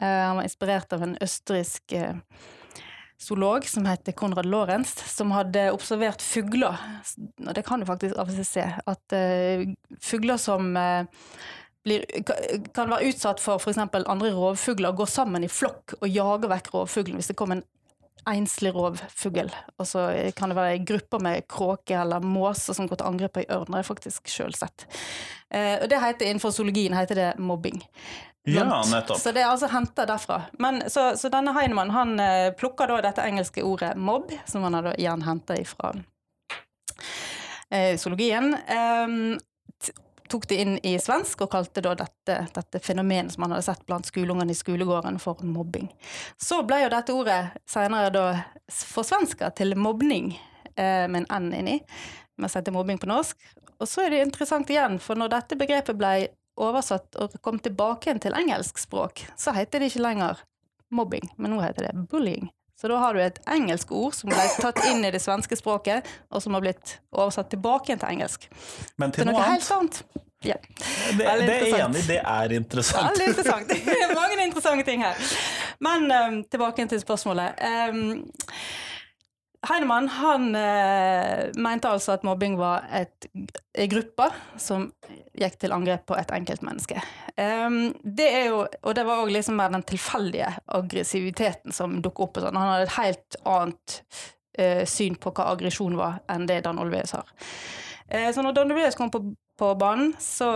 Eh, 0.00 0.26
han 0.26 0.36
var 0.36 0.42
inspirert 0.42 0.92
av 0.92 1.02
en 1.02 1.16
østerriksk 1.22 1.92
eh, 1.92 2.14
zoolog 3.18 3.66
som 3.68 3.86
heter 3.86 4.12
Konrad 4.12 4.46
Lorenz, 4.46 4.94
som 5.16 5.32
hadde 5.34 5.70
observert 5.72 6.22
fugler. 6.22 6.78
Og 7.46 7.52
det 7.54 7.64
kan 7.66 7.80
du 7.80 7.88
faktisk 7.88 8.18
av 8.18 8.30
og 8.30 8.38
til 8.38 8.48
se. 8.48 8.64
At 8.90 9.16
eh, 9.16 9.68
fugler 10.02 10.40
som 10.40 10.74
blir, 11.84 12.04
kan 12.74 12.90
være 12.90 13.12
utsatt 13.12 13.42
for 13.42 13.62
f.eks. 13.62 13.78
andre 13.78 14.34
rovfugler, 14.34 14.96
går 14.96 15.10
sammen 15.10 15.46
i 15.46 15.52
flokk 15.52 15.96
og 16.00 16.10
jager 16.10 16.50
vekk 16.50 16.74
rovfuglen 16.74 17.20
hvis 17.20 17.30
det 17.32 17.38
kommer 17.38 17.60
en 17.60 17.66
enslig 18.34 18.72
rovfugl. 18.74 19.52
Og 19.78 19.86
så 19.86 20.08
kan 20.36 20.50
det 20.50 20.58
være 20.58 20.84
grupper 20.88 21.22
med 21.22 21.46
kråker 21.48 22.00
eller 22.00 22.24
måser 22.24 22.76
som 22.76 22.88
går 22.88 23.02
til 23.02 23.10
angrep 23.10 23.34
på 23.36 23.42
ei 23.44 23.50
ørn. 23.52 23.68
Det 23.68 23.76
har 23.76 23.84
jeg 23.84 23.90
faktisk 23.90 24.30
sjøl 24.32 24.54
sett. 24.56 24.86
Og 25.52 25.84
det 25.92 25.98
heter, 26.00 26.30
innenfor 26.30 26.54
zoologien 26.56 26.96
heter 26.96 27.20
det 27.20 27.28
mobbing. 27.36 27.82
Ja, 28.44 28.82
nettopp. 28.90 29.18
Så 29.20 29.32
det 29.32 29.40
er 29.40 29.48
altså 29.48 29.70
henta 29.72 30.04
derfra. 30.08 30.42
Men, 30.60 30.82
så, 30.92 31.14
så 31.16 31.30
denne 31.32 31.54
Heinemann 31.56 31.94
han 31.94 32.18
eh, 32.20 32.50
plukker 32.52 32.90
da 32.90 33.00
dette 33.06 33.24
engelske 33.24 33.64
ordet 33.64 33.94
mobb, 33.96 34.34
som 34.46 34.66
han 34.66 34.76
har 34.76 34.90
da 34.90 34.92
igjen 35.00 35.24
henta 35.24 35.56
ifra 35.56 35.94
eh, 37.70 37.96
zoologien. 37.96 38.52
Eh, 38.54 39.08
tok 40.28 40.48
det 40.48 40.60
inn 40.60 40.76
i 40.82 40.98
svensk 40.98 41.44
og 41.44 41.52
kalte 41.52 41.82
da 41.84 41.94
dette, 41.98 42.38
dette 42.52 42.80
fenomenet 42.82 43.32
som 43.34 43.44
han 43.44 43.54
hadde 43.54 43.66
sett 43.68 43.84
blant 43.86 44.08
skoleungene 44.08 44.52
i 44.52 44.58
skolegården, 44.58 45.18
for 45.22 45.40
mobbing. 45.46 45.88
Så 46.40 46.62
ble 46.66 46.82
jo 46.84 46.92
dette 46.92 47.16
ordet 47.16 47.40
senere 47.70 48.12
da 48.12 48.26
forsvenska 48.68 49.52
til 49.56 49.76
mobbning, 49.76 50.32
eh, 50.76 51.04
med 51.08 51.24
en 51.24 51.48
N 51.48 51.52
inni, 51.60 51.80
mens 52.36 52.52
det 52.52 52.64
heter 52.64 52.76
mobbing 52.76 52.98
på 53.00 53.08
norsk. 53.08 53.38
Og 53.80 53.88
så 53.88 54.04
er 54.04 54.14
det 54.14 54.24
interessant 54.24 54.70
igjen, 54.70 54.98
for 55.02 55.18
når 55.18 55.32
dette 55.36 55.60
begrepet 55.60 55.98
ble 55.98 56.16
oversatt 56.60 57.16
og 57.20 57.38
kom 57.42 57.58
tilbake 57.62 58.08
igjen 58.08 58.22
til 58.22 58.36
engelsk 58.36 58.78
språk, 58.78 59.24
så 59.36 59.54
heter 59.56 59.82
det 59.82 59.92
ikke 59.92 60.04
lenger 60.04 60.42
mobbing, 60.94 61.26
men 61.36 61.54
nå 61.54 61.62
heter 61.64 61.88
det 61.88 62.06
bullying. 62.10 62.50
Så 62.80 62.88
da 62.90 62.98
har 62.98 63.14
du 63.14 63.20
et 63.22 63.38
engelsk 63.48 63.92
ord 63.94 64.14
som 64.18 64.32
ble 64.32 64.44
tatt 64.58 64.80
inn 64.90 65.04
i 65.06 65.10
det 65.14 65.22
svenske 65.22 65.56
språket, 65.56 66.06
og 66.30 66.42
som 66.42 66.56
har 66.56 66.64
blitt 66.64 66.98
oversatt 67.14 67.52
tilbake 67.54 67.90
igjen 67.90 68.02
til 68.02 68.16
engelsk. 68.16 68.48
Men 68.98 69.14
Til 69.14 69.28
noe 69.28 69.38
noe 69.38 69.50
helt 69.52 69.70
annet. 69.76 70.00
Ja. 70.44 70.58
Det, 71.16 71.24
er 71.24 71.44
enig 71.78 72.02
det 72.04 72.18
er 72.20 72.52
interessant. 72.52 73.14
Veldig 73.14 73.28
interessant. 73.30 73.70
Det 73.86 73.94
er 73.96 74.12
mange 74.12 74.42
interessante 74.44 74.84
ting 74.84 75.00
her. 75.00 75.22
Men 75.80 76.10
um, 76.10 76.42
tilbake 76.50 76.84
til 76.90 77.00
spørsmålet. 77.00 77.62
Um, 77.64 78.26
Heinemann 79.68 80.08
han 80.08 80.54
eh, 80.58 81.50
mente 81.56 81.90
altså 81.90 82.14
at 82.14 82.24
mobbing 82.26 82.56
var 82.58 82.86
et, 82.94 83.28
en 83.32 83.90
gruppe 83.90 84.28
som 84.60 84.88
gikk 85.34 85.58
til 85.62 85.74
angrep 85.74 86.04
på 86.08 86.16
et 86.18 86.32
enkeltmenneske. 86.36 87.00
Um, 87.36 87.94
det 88.04 88.28
er 88.28 88.44
jo, 88.52 88.64
og 88.64 88.96
det 88.96 89.04
var 89.06 89.22
òg 89.24 89.32
liksom 89.34 89.58
mer 89.58 89.72
den 89.74 89.86
tilfeldige 89.88 90.52
aggressiviteten 90.78 91.74
som 91.74 91.98
dukket 92.04 92.26
opp. 92.28 92.42
Sånn. 92.44 92.58
Han 92.60 92.72
hadde 92.74 92.88
et 92.88 92.98
helt 92.98 93.38
annet 93.42 93.96
eh, 94.58 94.82
syn 94.88 95.18
på 95.20 95.32
hva 95.34 95.50
aggresjon 95.54 95.98
var, 95.98 96.20
enn 96.30 96.46
det 96.50 96.62
Dan 96.66 96.80
Olveus 96.82 97.16
har. 97.16 97.30
Eh, 98.08 98.30
så 98.34 98.44
når 98.44 98.56
Dan 98.56 98.74
Olveus 98.74 98.98
kom 98.98 99.10
på, 99.10 99.22
på 99.58 99.70
banen, 99.80 100.12
så, 100.22 100.50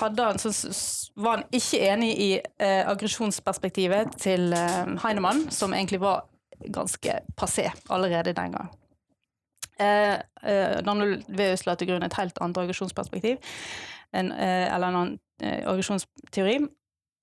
hadde 0.00 0.30
han, 0.30 0.40
så 0.40 0.52
var 1.16 1.38
han 1.38 1.46
ikke 1.54 1.84
enig 1.92 2.10
i 2.16 2.32
eh, 2.38 2.82
aggresjonsperspektivet 2.88 4.18
til 4.20 4.52
eh, 4.56 4.96
Heinemann, 5.04 5.46
som 5.54 5.76
egentlig 5.76 6.02
var 6.04 6.26
ganske 6.66 7.20
passé 7.36 7.68
allerede 7.88 8.34
den 8.36 8.52
gang. 8.52 8.70
Eh, 9.78 10.14
eh, 10.42 10.78
Daniel 10.82 11.22
Veus 11.28 11.64
la 11.66 11.76
til 11.78 11.92
grunn 11.92 12.06
et 12.06 12.18
helt 12.18 12.38
annet 12.42 12.58
aggresjonsperspektiv, 12.64 13.38
en, 14.12 14.32
eh, 14.32 14.66
eller 14.74 14.88
en 14.88 15.00
annen 15.02 15.18
eh, 15.42 15.62
aggresjonsteori, 15.62 16.58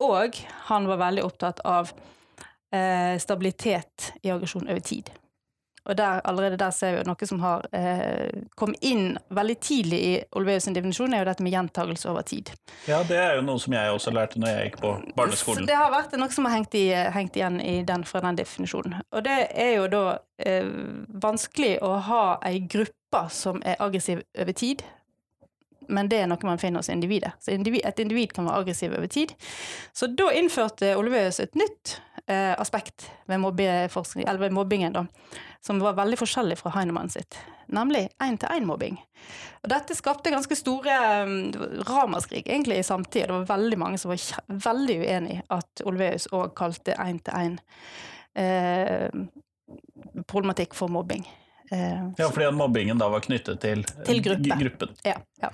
og 0.06 0.39
han 0.70 0.88
var 0.88 1.01
veldig 1.04 1.24
opptatt 1.24 1.60
av 1.68 1.92
eh, 2.72 3.20
stabilitet 3.20 4.13
i 4.24 4.32
aggresjon 4.32 4.70
over 4.70 4.84
tid. 4.84 5.12
Og 5.86 5.98
der, 5.98 6.22
allerede 6.25 6.58
der 6.58 6.72
ser 6.74 6.96
vi 6.96 7.01
jo 7.01 7.06
noe 7.06 7.27
som 7.30 7.42
har 7.44 7.65
eh, 7.77 8.32
kommet 8.58 8.82
inn 8.86 9.20
veldig 9.30 9.56
tidlig 9.62 10.00
i 10.01 10.13
Olveus 10.38 10.65
definisjon, 10.65 11.13
er 11.13 11.22
jo 11.22 11.30
dette 11.30 11.46
med 11.46 11.54
gjentagelse 11.54 12.10
over 12.10 12.25
tid. 12.25 12.50
Ja, 12.89 13.04
det 13.06 13.20
er 13.22 13.38
jo 13.38 13.46
noe 13.46 13.62
som 13.62 13.75
jeg 13.77 13.94
også 13.94 14.13
lærte 14.15 14.42
når 14.42 14.50
jeg 14.50 14.72
gikk 14.72 14.80
på 14.82 14.96
Så 14.98 15.15
barneskolen. 15.20 15.70
det 15.70 15.77
har 15.77 15.94
vært 15.94 16.18
noe 16.18 16.34
som 16.34 16.50
har 16.50 16.58
hengt, 16.58 16.75
i, 16.80 16.88
hengt 16.89 17.38
igjen 17.38 17.62
i 17.62 17.77
den, 17.86 18.06
fra 18.10 18.24
den 18.25 18.39
definisjonen. 18.42 18.98
Og 19.13 19.25
det 19.27 19.38
er 19.54 19.75
jo 19.77 19.88
da 19.94 20.04
eh, 20.42 20.70
vanskelig 21.22 21.77
å 21.86 21.96
ha 22.10 22.25
ei 22.50 22.63
gruppe 22.65 23.25
som 23.32 23.62
er 23.63 23.77
aggressiv 23.80 24.25
over 24.42 24.58
tid, 24.58 24.82
men 25.88 26.10
det 26.10 26.24
er 26.24 26.30
noe 26.30 26.48
man 26.48 26.58
finner 26.58 26.82
hos 26.82 26.89
individet. 26.89 27.36
Så 27.39 27.54
individ, 27.54 27.86
et 27.86 28.00
individ 28.01 28.34
kan 28.34 28.48
være 28.50 28.63
aggressiv 28.65 28.96
over 28.98 29.08
tid. 29.12 29.36
Så 29.94 30.10
da 30.10 30.32
innførte 30.34 30.96
Olveus 30.98 31.39
et 31.44 31.54
nytt 31.54 32.00
eh, 32.25 32.54
aspekt 32.58 33.10
ved 33.30 33.38
mobbingen, 33.44 34.96
da, 34.96 35.06
som 35.66 35.80
var 35.82 35.96
veldig 35.98 36.18
forskjellig 36.22 36.58
fra 36.60 36.72
Heinemann 36.76 37.10
sitt, 37.10 37.38
nemlig 37.74 38.04
én-til-én-mobbing. 38.22 39.00
Og 39.64 39.70
dette 39.72 39.96
skapte 39.98 40.30
ganske 40.34 40.58
store 40.58 40.98
um, 41.26 41.38
ramaskrik 41.88 42.46
egentlig 42.46 42.78
i 42.80 42.86
samtida. 42.86 43.32
Det 43.32 43.40
var 43.40 43.48
veldig 43.58 43.80
mange 43.82 43.98
som 44.02 44.12
var 44.14 44.60
veldig 44.68 45.00
uenig 45.02 45.40
i 45.40 45.42
at 45.58 45.82
Olveus 45.90 46.28
òg 46.36 46.54
kalte 46.58 46.94
én-til-én 47.02 47.58
eh, 48.38 49.10
for 50.78 50.94
mobbing. 50.94 51.26
Eh, 51.72 52.04
Ja, 52.18 52.30
fordi 52.30 52.52
mobbingen 52.54 53.02
da 53.02 53.10
var 53.10 53.26
knyttet 53.26 53.62
til, 53.62 53.82
Til 54.06 54.22
gruppe. 54.22 54.60
gruppen. 54.62 54.96
ja, 55.04 55.18
ja. 55.42 55.50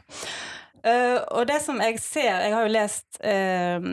Eh, 0.81 1.17
og 1.38 1.45
det 1.45 1.59
som 1.61 1.77
jeg 1.77 2.00
ser 2.01 2.39
Jeg 2.41 2.53
har 2.55 2.63
jo 2.65 2.71
lest 2.73 3.19
uh, 3.21 3.83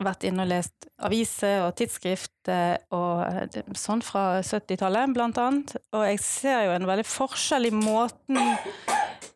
Vært 0.00 0.24
inne 0.24 0.46
og 0.46 0.48
lest 0.48 0.86
aviser 1.02 1.66
og 1.66 1.74
tidsskrift 1.76 2.48
eh, 2.48 2.78
og 2.94 3.56
sånn 3.76 4.04
fra 4.06 4.38
70-tallet, 4.38 5.10
blant 5.16 5.38
annet. 5.42 5.72
Og 5.90 6.04
jeg 6.06 6.20
ser 6.22 6.60
jo 6.68 6.76
en 6.76 6.86
veldig 6.86 7.04
forskjell 7.10 7.66
i 7.66 7.72
måten 7.74 8.38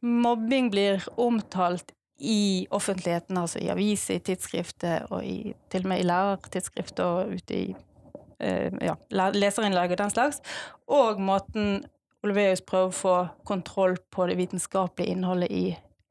mobbing 0.07 0.71
blir 0.71 1.03
omtalt 1.19 1.91
i 2.23 2.69
offentligheten, 2.71 3.41
altså 3.41 3.59
i 3.59 3.71
aviser, 3.73 4.21
i 4.21 4.25
tidsskrifter 4.29 5.09
og 5.11 5.27
i, 5.27 5.57
til 5.73 5.85
og 5.85 5.91
med 5.91 6.05
i 6.05 6.07
lærertidsskrifter 6.07 7.19
og 7.19 7.35
ute 7.35 7.59
i 7.59 7.67
uh, 7.75 8.79
ja, 8.87 8.95
leserinnlegg 9.11 9.97
og 9.97 10.01
den 10.05 10.15
slags. 10.15 10.39
Og 10.87 11.19
måten 11.19 11.83
Olveus 12.23 12.63
prøver 12.63 12.93
å 12.95 13.01
få 13.01 13.17
kontroll 13.49 13.99
på 14.15 14.31
det 14.31 14.39
vitenskapelige 14.39 15.17
innholdet 15.17 15.51
i 15.51 15.67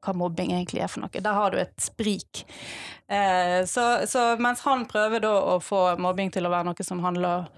hva 0.06 0.14
mobbing 0.16 0.54
egentlig 0.54 0.84
er 0.84 0.90
for 0.92 1.04
noe. 1.04 1.12
Der 1.12 1.38
har 1.40 1.52
du 1.52 1.58
et 1.60 1.74
sprik. 1.82 2.44
Eh, 3.10 3.62
så, 3.68 4.06
så 4.08 4.28
mens 4.42 4.64
han 4.66 4.86
prøver 4.90 5.26
da 5.26 5.34
å 5.54 5.58
få 5.62 5.88
mobbing 6.02 6.32
til 6.34 6.46
å 6.46 6.52
være 6.54 6.70
noe 6.70 6.86
som 6.86 7.02
handler 7.04 7.48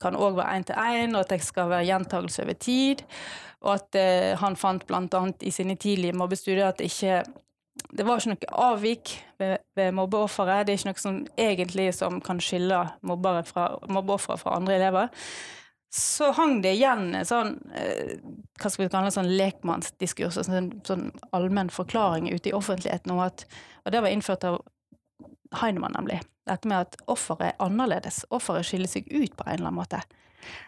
kan 0.00 0.16
òg 0.16 0.38
være 0.38 0.60
én-til-én, 0.60 1.16
og 1.16 1.26
at 1.26 1.32
det 1.34 1.42
skal 1.44 1.68
være 1.68 1.88
gjentagelse 1.90 2.44
over 2.46 2.56
tid. 2.60 3.02
Og 3.64 3.74
at 3.74 3.98
eh, 4.00 4.36
han 4.40 4.56
fant 4.56 4.86
annet 4.96 5.44
i 5.44 5.52
sine 5.52 5.76
tidlige 5.80 6.16
mobbestudier 6.16 6.68
at 6.68 6.80
det 6.80 6.88
ikke 6.92 7.24
det 7.92 8.06
var 8.06 8.18
ikke 8.18 8.32
noe 8.32 8.54
avvik 8.66 9.10
ved, 9.38 9.58
ved 9.76 9.92
mobbeofferet. 9.94 10.66
Det 10.66 10.72
er 10.72 10.78
ikke 10.80 10.90
noe 10.90 11.02
som 11.02 11.18
egentlig 11.38 11.90
som 11.94 12.22
kan 12.24 12.40
skille 12.42 12.78
mobbere 13.06 13.44
fra, 13.46 13.68
fra 14.40 14.56
andre 14.56 14.78
elever. 14.78 15.10
Så 15.96 16.32
hang 16.36 16.58
det 16.60 16.74
igjen 16.76 17.14
en 17.16 17.24
sånn 17.24 17.54
eh, 17.72 18.18
hva 18.60 18.68
skal 18.68 18.84
vi 18.84 18.88
kalle 18.92 19.12
sånn 19.14 19.30
lekmannsdiskurs, 19.38 20.36
altså 20.36 20.58
en 20.58 20.70
sånn 20.84 21.06
allmenn 21.36 21.72
forklaring 21.72 22.28
ute 22.28 22.50
i 22.50 22.56
offentligheten 22.56 23.14
om 23.14 23.22
at 23.24 23.46
Og 23.86 23.92
det 23.94 24.02
var 24.02 24.12
innført 24.12 24.44
av 24.44 24.58
Heinemann, 25.60 25.94
nemlig. 25.94 26.20
Dette 26.46 26.68
med 26.68 26.88
at 26.88 26.96
offeret 27.06 27.52
er 27.52 27.60
annerledes. 27.62 28.24
Offeret 28.34 28.66
skiller 28.66 28.90
seg 28.90 29.06
ut 29.08 29.36
på 29.38 29.46
en 29.46 29.54
eller 29.54 29.70
annen 29.70 29.78
måte. 29.78 30.00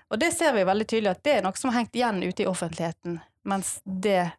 Og 0.08 0.20
det 0.23 0.30
ser 0.32 0.54
vi 0.54 0.64
veldig 0.64 0.87
tydelig 0.87 1.11
at 1.11 1.25
det 1.26 1.35
er 1.37 1.44
noe 1.44 1.58
som 1.58 1.73
har 1.73 1.80
hengt 1.80 1.99
igjen 1.99 2.23
ute 2.23 2.44
i 2.44 2.49
offentligheten, 2.49 3.18
mens 3.50 3.78
det 3.85 4.30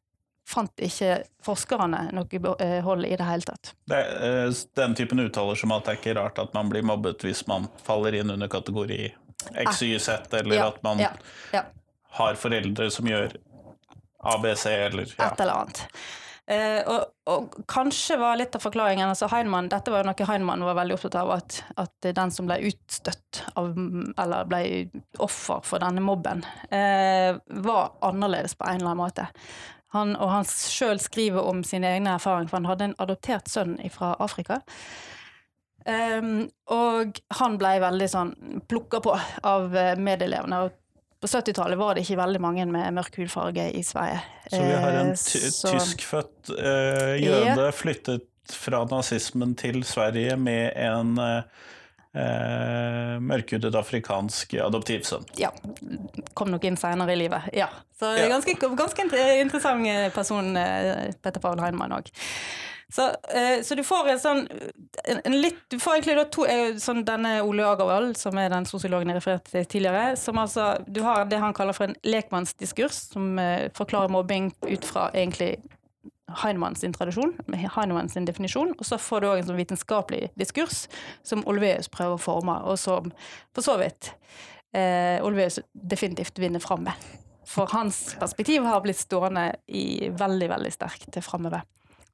fant 0.49 0.81
ikke 0.81 1.19
forskerne 1.45 2.07
noe 2.15 2.55
eh, 2.63 2.79
hold 2.83 3.05
i 3.05 3.15
det 3.19 3.27
hele 3.27 3.45
tatt. 3.45 3.73
Det 3.91 3.99
eh, 3.99 4.49
den 4.79 4.95
typen 4.97 5.21
uttaler 5.21 5.59
som 5.59 5.75
at 5.75 5.85
det 5.85 5.93
er 5.93 6.01
ikke 6.01 6.17
rart 6.17 6.41
at 6.41 6.55
man 6.57 6.71
blir 6.71 6.87
mobbet 6.87 7.27
hvis 7.27 7.45
man 7.51 7.69
faller 7.85 8.17
inn 8.17 8.33
under 8.33 8.49
kategori 8.49 9.03
XYZ, 9.65 10.09
eller 10.33 10.55
Ja, 10.55 10.67
at 10.67 10.81
man 10.83 10.99
ja, 10.99 11.11
ja. 11.53 11.63
har 12.19 12.39
foreldre 12.39 12.89
som 12.91 13.07
gjør 13.07 13.35
ABC, 14.19 14.65
eller 14.65 15.13
ja. 15.17 15.29
Et 15.29 15.39
eller 15.39 15.53
annet. 15.53 15.85
Eh, 16.49 16.81
og, 16.89 17.03
og 17.29 17.59
kanskje 17.69 18.17
var 18.17 18.39
litt 18.39 18.55
av 18.57 18.63
forklaringen 18.63 19.05
altså 19.05 19.27
Heinemann, 19.29 19.67
Dette 19.69 19.91
var 19.93 20.01
jo 20.01 20.07
noe 20.07 20.25
Heinemann 20.25 20.63
var 20.65 20.79
veldig 20.79 20.95
opptatt 20.95 21.17
av, 21.21 21.33
at, 21.35 21.59
at 21.77 22.07
den 22.17 22.33
som 22.33 22.49
ble 22.49 22.57
utstøtt 22.71 23.43
av, 23.53 23.75
eller 24.17 24.47
ble 24.49 24.61
offer 25.21 25.61
for 25.61 25.83
denne 25.83 26.01
mobben, 26.01 26.41
eh, 26.73 27.37
var 27.61 27.93
annerledes 28.01 28.57
på 28.57 28.65
en 28.65 28.81
eller 28.81 28.95
annen 28.95 29.03
måte. 29.03 29.27
Han, 29.93 30.15
og 30.17 30.33
han 30.33 30.49
sjøl 30.49 30.99
skriver 31.01 31.45
om 31.49 31.61
sine 31.65 31.93
egne 31.95 32.17
erfaringer, 32.17 32.49
for 32.49 32.61
han 32.61 32.69
hadde 32.69 32.89
en 32.89 32.97
adoptert 33.05 33.49
sønn 33.49 33.77
fra 33.93 34.15
Afrika. 34.21 34.59
Ehm, 35.89 36.49
og 36.75 37.19
han 37.39 37.57
ble 37.61 37.75
veldig 37.83 38.07
sånn 38.11 38.33
plukka 38.69 39.01
på 39.03 39.15
av 39.49 39.75
eh, 39.75 39.95
medelevene. 39.97 40.59
Og 40.67 40.75
på 41.19 41.27
70-tallet 41.27 41.79
var 41.79 41.95
det 41.97 42.05
ikke 42.05 42.19
veldig 42.21 42.39
mange 42.43 42.65
med 42.71 42.93
mørk 42.95 43.17
hudfarge 43.19 43.65
i 43.75 43.81
Sverige. 43.83 44.21
Så 44.49 44.61
vi 44.63 44.75
har 44.79 44.99
en 45.01 45.09
Eh, 45.11 45.15
så- 45.19 45.73
tyskfødt 45.73 46.53
uh, 46.55 47.15
jøde 47.19 47.71
flyttet 47.75 48.25
fra 48.55 48.85
nazismen 48.89 49.51
til 49.59 49.83
Sverige 49.83 50.37
med 50.39 50.71
en 50.79 51.11
eh, 51.19 53.17
mørkhudet 53.21 53.75
afrikansk 53.77 54.55
adoptivsønn. 54.63 55.27
Ja. 55.37 55.51
Kom 56.33 56.49
nok 56.49 56.63
inn 56.65 56.77
seinere 56.79 57.13
i 57.13 57.19
livet. 57.19 57.49
Ja. 57.53 57.67
Så 57.99 58.09
Ja. 58.17 58.27
ganske, 58.31 58.55
ganske 58.75 59.05
interessant 59.41 60.13
person, 60.15 60.53
Petter 61.21 61.39
Paul 61.39 61.59
Heinemann 61.61 61.91
òg. 61.99 62.09
Så, 62.89 63.09
eh, 63.35 63.61
så 63.63 63.75
du 63.75 63.83
får 63.85 64.07
en 64.09 64.19
sånn 64.19 64.39
en, 65.03 65.19
en 65.21 65.35
litt, 65.41 65.59
Du 65.69 65.77
får 65.79 65.99
egentlig 65.99 66.15
da 66.17 66.23
to 66.33 66.45
eh, 66.49 66.77
sånn 66.81 67.03
Denne 67.05 67.35
Ole 67.45 67.67
Agervald, 67.69 68.17
som 68.17 68.37
er 68.41 68.49
den 68.49 68.65
sosiologen 68.65 69.11
jeg 69.11 69.19
refererte 69.19 69.53
til 69.53 69.67
tidligere, 69.69 70.15
som 70.17 70.39
altså 70.41 70.71
Du 70.87 71.03
har 71.05 71.27
det 71.29 71.41
han 71.41 71.53
kaller 71.53 71.77
for 71.77 71.89
en 71.89 71.97
lekmannsdiskurs, 72.01 73.03
som 73.13 73.37
eh, 73.41 73.67
forklarer 73.77 74.09
mobbing 74.13 74.49
ut 74.65 74.89
fra 74.89 75.11
egentlig 75.13 75.59
Heinemann 76.43 76.75
sin 76.75 76.93
tradisjon, 76.93 77.33
Heinemann 77.75 78.09
sin 78.09 78.25
definisjon, 78.25 78.75
og 78.77 78.85
så 78.85 78.99
får 79.01 79.21
du 79.21 79.29
òg 79.29 79.39
en 79.39 79.47
sånn 79.47 79.57
vitenskapelig 79.57 80.27
diskurs 80.37 80.83
som 81.25 81.41
Olveus 81.49 81.89
prøver 81.89 82.17
å 82.17 82.21
forme, 82.21 82.59
og 82.69 82.77
som 82.77 83.09
for 83.55 83.65
så 83.65 83.79
vidt 83.81 84.11
eh, 84.77 85.17
Olveus 85.25 85.59
definitivt 85.73 86.37
vinner 86.41 86.61
fram 86.61 86.85
med. 86.85 87.09
For 87.49 87.69
hans 87.73 88.15
perspektiv 88.21 88.65
har 88.69 88.81
blitt 88.85 89.01
stående 89.01 89.51
i 89.73 90.11
veldig, 90.13 90.49
veldig 90.51 90.73
sterkt 90.73 91.17
framover. 91.25 91.65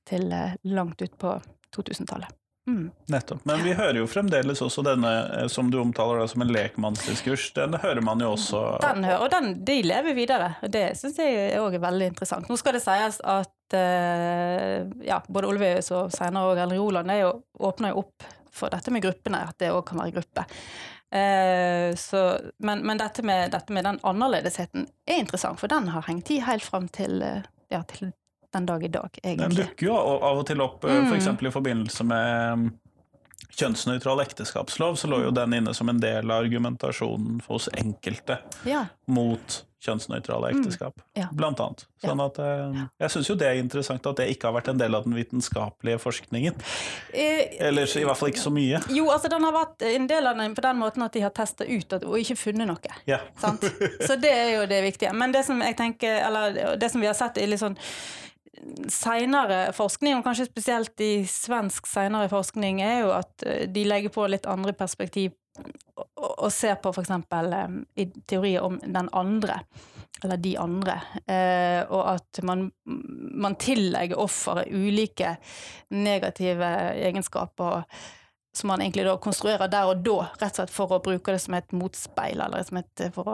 Til 0.05 0.31
eh, 0.33 0.57
langt 0.69 1.01
ut 1.01 1.17
på 1.21 1.37
2000-tallet. 1.75 2.33
Mm. 2.67 2.91
Nettopp. 3.05 3.45
Men 3.45 3.63
vi 3.63 3.73
hører 3.73 3.99
jo 3.99 4.07
fremdeles 4.09 4.61
også 4.61 4.81
denne, 4.85 5.11
eh, 5.37 5.47
som 5.53 5.67
du 5.71 5.77
omtaler 5.77 6.23
da, 6.23 6.27
som 6.27 6.41
en 6.41 6.53
lekmannsdiskurs, 6.53 7.51
den 7.53 7.77
hører 7.81 8.01
man 8.01 8.23
jo 8.23 8.31
også 8.33 8.61
Den 8.81 9.05
hører, 9.05 9.21
og 9.21 9.29
den, 9.33 9.51
de 9.65 9.75
lever 9.85 10.17
videre. 10.17 10.55
Det 10.61 10.87
syns 10.97 11.19
jeg 11.21 11.59
òg 11.61 11.77
er 11.77 11.83
veldig 11.83 12.09
interessant. 12.13 12.49
Nå 12.49 12.57
skal 12.57 12.77
det 12.77 12.81
sies 12.85 13.21
at 13.21 13.77
eh, 13.77 14.81
ja, 15.05 15.21
både 15.27 15.51
Olveus 15.51 15.91
og 15.93 16.09
senere 16.15 16.49
òg 16.49 16.63
Ellen 16.65 16.81
Roland 16.81 17.13
jo, 17.19 17.31
åpner 17.69 17.93
jo 17.93 18.01
opp 18.01 18.27
for 18.55 18.73
dette 18.73 18.89
med 18.93 19.03
gruppene, 19.03 19.45
at 19.45 19.61
det 19.61 19.69
òg 19.75 19.83
kan 19.85 20.01
være 20.01 20.17
gruppe. 20.17 20.49
Eh, 21.13 21.93
så, 22.01 22.27
men 22.65 22.81
men 22.87 22.97
dette, 22.97 23.21
med, 23.21 23.51
dette 23.53 23.77
med 23.77 23.85
den 23.85 24.01
annerledesheten 24.01 24.89
er 25.05 25.21
interessant, 25.21 25.61
for 25.61 25.69
den 25.69 25.93
har 25.93 26.09
hengt 26.09 26.33
i 26.33 26.41
helt 26.41 26.65
fram 26.65 26.89
til, 26.89 27.21
ja, 27.69 27.85
til 27.85 28.09
den 28.55 28.65
dag 28.71 28.83
i 28.83 28.91
dag, 28.95 29.19
egentlig. 29.21 29.51
Den 29.57 29.59
dukker 29.65 29.89
jo 29.91 29.99
av 29.99 30.39
og 30.41 30.47
til 30.49 30.61
opp, 30.65 30.81
Mm. 30.87 31.11
f.eks. 31.11 31.27
i 31.49 31.53
forbindelse 31.59 32.07
med 32.07 32.57
mm, 32.63 32.65
kjønnsnøytral 33.55 34.19
ekteskapslov, 34.25 34.97
så 34.99 35.07
lå 35.11 35.21
jo 35.27 35.31
den 35.35 35.53
inne 35.61 35.73
som 35.75 35.87
en 35.91 35.99
del 36.03 36.27
av 36.31 36.43
argumentasjonen 36.43 37.41
hos 37.47 37.69
enkelte 37.77 38.39
Ja. 38.67 38.85
mot 39.07 39.61
kjønnsnøytrale 39.85 40.49
ekteskap, 40.49 40.95
Mm. 40.97 41.21
ja. 41.21 41.27
blant 41.31 41.59
annet. 41.61 41.83
Sånn 42.01 42.19
at 42.25 42.39
eh, 42.39 42.79
Jeg 42.99 43.09
syns 43.13 43.27
jo 43.29 43.35
det 43.37 43.47
er 43.47 43.59
interessant 43.61 44.07
at 44.09 44.15
det 44.17 44.25
ikke 44.33 44.49
har 44.49 44.55
vært 44.59 44.69
en 44.73 44.79
del 44.81 44.95
av 44.97 45.03
den 45.05 45.13
vitenskapelige 45.13 45.99
forskningen. 46.01 46.55
Eh, 47.13 47.53
Eller 47.69 47.83
i 47.85 48.03
hvert 48.03 48.17
fall 48.17 48.29
ikke 48.33 48.41
så 48.47 48.51
mye. 48.51 48.81
jo, 48.89 49.05
altså 49.13 49.29
den 49.29 49.43
har 49.45 49.53
vært 49.53 49.85
en 49.93 50.07
del 50.07 50.25
av 50.27 50.37
den 50.41 50.55
på 50.55 50.61
den 50.65 50.77
måten 50.81 51.03
at 51.05 51.13
de 51.13 51.21
har 51.21 51.29
testa 51.29 51.63
ut 51.69 51.93
at, 51.93 52.03
og 52.03 52.17
ikke 52.17 52.35
funnet 52.35 52.67
noe. 52.67 52.97
Ja. 53.05 53.19
Sant? 53.37 53.61
Så 54.01 54.19
det 54.19 54.31
er 54.33 54.55
jo 54.59 54.65
det 54.65 54.81
viktige. 54.83 55.13
Men 55.13 55.31
det 55.31 55.45
som 55.45 55.61
jeg 55.61 55.77
tenker, 55.77 56.17
eller 56.27 56.77
det 56.77 56.91
som 56.91 56.99
vi 57.01 57.07
har 57.07 57.13
sett 57.15 57.37
i 57.37 57.45
litt 57.45 57.59
sånn 57.61 57.77
seinere 58.91 59.71
forskning, 59.75 60.17
og 60.17 60.25
kanskje 60.25 60.49
spesielt 60.49 61.01
i 61.03 61.25
svensk 61.29 61.87
seinere 61.89 62.29
forskning, 62.31 62.81
er 62.83 63.01
jo 63.05 63.11
at 63.15 63.45
eh, 63.47 63.65
de 63.71 63.85
legger 63.87 64.13
på 64.13 64.27
litt 64.31 64.47
andre 64.49 64.75
perspektiv 64.77 65.35
og, 65.59 66.31
og 66.45 66.49
ser 66.51 66.75
på 66.83 66.91
f.eks. 66.91 67.13
i 67.95 68.07
teorier 68.27 68.65
om 68.65 68.79
den 68.81 69.09
andre. 69.15 69.61
Eller 70.23 70.39
de 70.39 70.53
andre. 70.57 70.93
Eh, 71.27 71.81
og 71.91 72.03
at 72.15 72.39
man, 72.47 72.69
man 72.85 73.57
tillegger 73.59 74.19
offeret 74.19 74.71
ulike 74.71 75.35
negative 75.91 76.69
egenskaper 76.95 77.83
som 78.55 78.67
man 78.71 78.81
egentlig 78.81 79.03
da 79.05 79.17
konstruerer 79.19 79.67
der 79.67 79.89
og 79.89 80.03
da, 80.05 80.29
rett 80.39 80.53
og 80.53 80.61
slett 80.61 80.71
for 80.71 80.93
å 80.95 81.01
bruke 81.03 81.33
det 81.33 81.41
som 81.43 81.57
et 81.57 81.73
motspeil, 81.75 82.39
eller 82.39 82.63
som 82.63 82.79
et 82.79 83.03
å, 83.19 83.33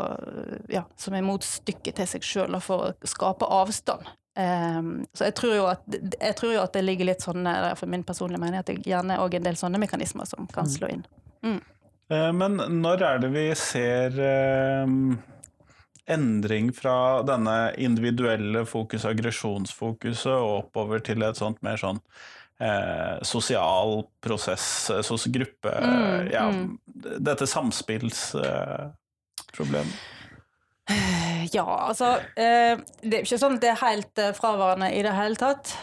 ja, 0.72 0.82
som 0.98 1.14
et 1.14 1.26
motstykke 1.26 1.94
til 1.94 2.10
seg 2.10 2.26
sjøl, 2.26 2.58
for 2.64 2.88
å 2.88 3.10
skape 3.10 3.46
avstand. 3.46 4.10
Um, 4.32 5.04
så 5.14 5.26
jeg 5.28 5.34
tror, 5.36 5.58
at, 5.74 5.82
jeg 5.92 6.36
tror 6.40 6.54
jo 6.54 6.62
at 6.64 6.72
det 6.78 6.86
ligger 6.88 7.06
litt 7.10 7.20
sånn, 7.26 7.44
for 7.76 7.88
min 7.92 8.04
personlige 8.08 8.40
mening, 8.40 8.60
at 8.62 8.70
det 8.70 8.78
gjerne 8.88 9.18
òg 9.20 9.34
en 9.36 9.44
del 9.50 9.58
sånne 9.60 9.82
mekanismer 9.82 10.24
som 10.30 10.48
kan 10.54 10.70
slå 10.72 10.88
inn. 10.94 11.04
Eh, 11.44 12.32
Men 12.32 12.56
når 12.82 13.02
er 13.08 13.20
det 13.24 13.30
vi 13.34 13.44
ser 13.60 14.16
eh, 14.24 14.88
endring 16.12 16.72
fra 16.76 16.96
denne 17.28 17.74
individuelle 17.80 18.66
fokus, 18.68 19.06
aggresjonsfokuset, 19.10 20.32
og 20.32 20.58
oppover 20.66 21.00
til 21.04 21.24
et 21.28 21.38
sånt 21.40 21.60
mer 21.66 21.78
sånn 21.80 22.00
eh, 22.62 23.18
sosial 23.28 24.04
prosess, 24.24 24.90
eh, 24.92 25.02
sos 25.04 25.26
gruppe 25.34 25.72
Mm, 25.82 26.32
Ja, 26.32 26.50
mm. 26.52 26.78
dette 27.20 27.48
samspillsproblemet. 27.48 29.96
Ja, 31.52 31.66
altså 31.90 32.14
eh, 32.40 32.80
Det 33.02 33.18
er 33.18 33.26
ikke 33.26 33.40
sånn 33.42 33.58
at 33.58 33.64
det 33.64 33.72
er 33.74 33.82
helt 33.82 34.22
eh, 34.22 34.34
fraværende 34.38 34.92
i 34.96 35.02
det 35.04 35.14
hele 35.18 35.40
tatt. 35.40 35.74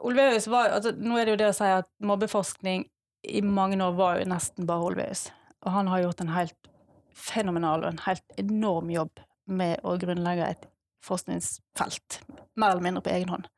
Olveus 0.00 0.48
var 0.48 0.74
altså, 0.76 0.92
Nå 0.96 1.18
er 1.18 1.28
det 1.28 1.34
jo 1.34 1.40
det 1.42 1.50
å 1.50 1.56
si 1.56 1.68
at 1.72 1.88
mobbeforskning 2.04 2.86
i 3.28 3.42
mange 3.44 3.76
år 3.84 3.96
var 3.98 4.20
jo 4.20 4.28
nesten 4.32 4.68
bare 4.68 4.86
Olveus. 4.88 5.26
Og 5.64 5.74
han 5.74 5.90
har 5.92 6.04
gjort 6.04 6.22
en 6.24 6.32
helt 6.32 6.70
fenomenal 7.16 7.84
og 7.84 7.90
en 7.92 8.04
helt 8.06 8.40
enorm 8.40 8.92
jobb 8.92 9.20
med 9.50 9.82
å 9.84 9.96
grunnlegge 10.00 10.46
et 10.54 10.68
forskningsfelt, 11.04 12.20
mer 12.60 12.74
eller 12.74 12.84
mindre 12.84 13.04
på 13.04 13.12
egen 13.12 13.32
hånd. 13.32 13.48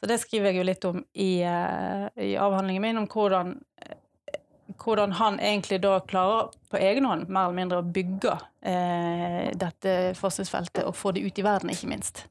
Så 0.00 0.08
det 0.10 0.18
skriver 0.18 0.50
jeg 0.50 0.58
jo 0.58 0.66
litt 0.66 0.84
om 0.88 1.02
i, 1.14 1.32
eh, 1.46 2.06
i 2.20 2.32
avhandlingen 2.40 2.82
min, 2.82 3.00
om 3.00 3.08
hvordan 3.08 3.54
hvordan 4.82 5.14
han 5.18 5.38
egentlig 5.40 5.80
da 5.82 5.98
klarer 6.08 6.50
på 6.72 6.80
egen 6.80 7.06
hånd 7.08 7.28
mer 7.28 7.48
eller 7.48 7.58
mindre 7.58 7.80
å 7.82 7.86
bygge 7.94 8.34
eh, 8.66 9.48
dette 9.58 9.96
forskningsfeltet 10.18 10.84
og 10.88 10.96
få 10.98 11.14
det 11.16 11.24
ut 11.26 11.40
i 11.40 11.46
verden, 11.46 11.72
ikke 11.72 11.90
minst. 11.90 12.24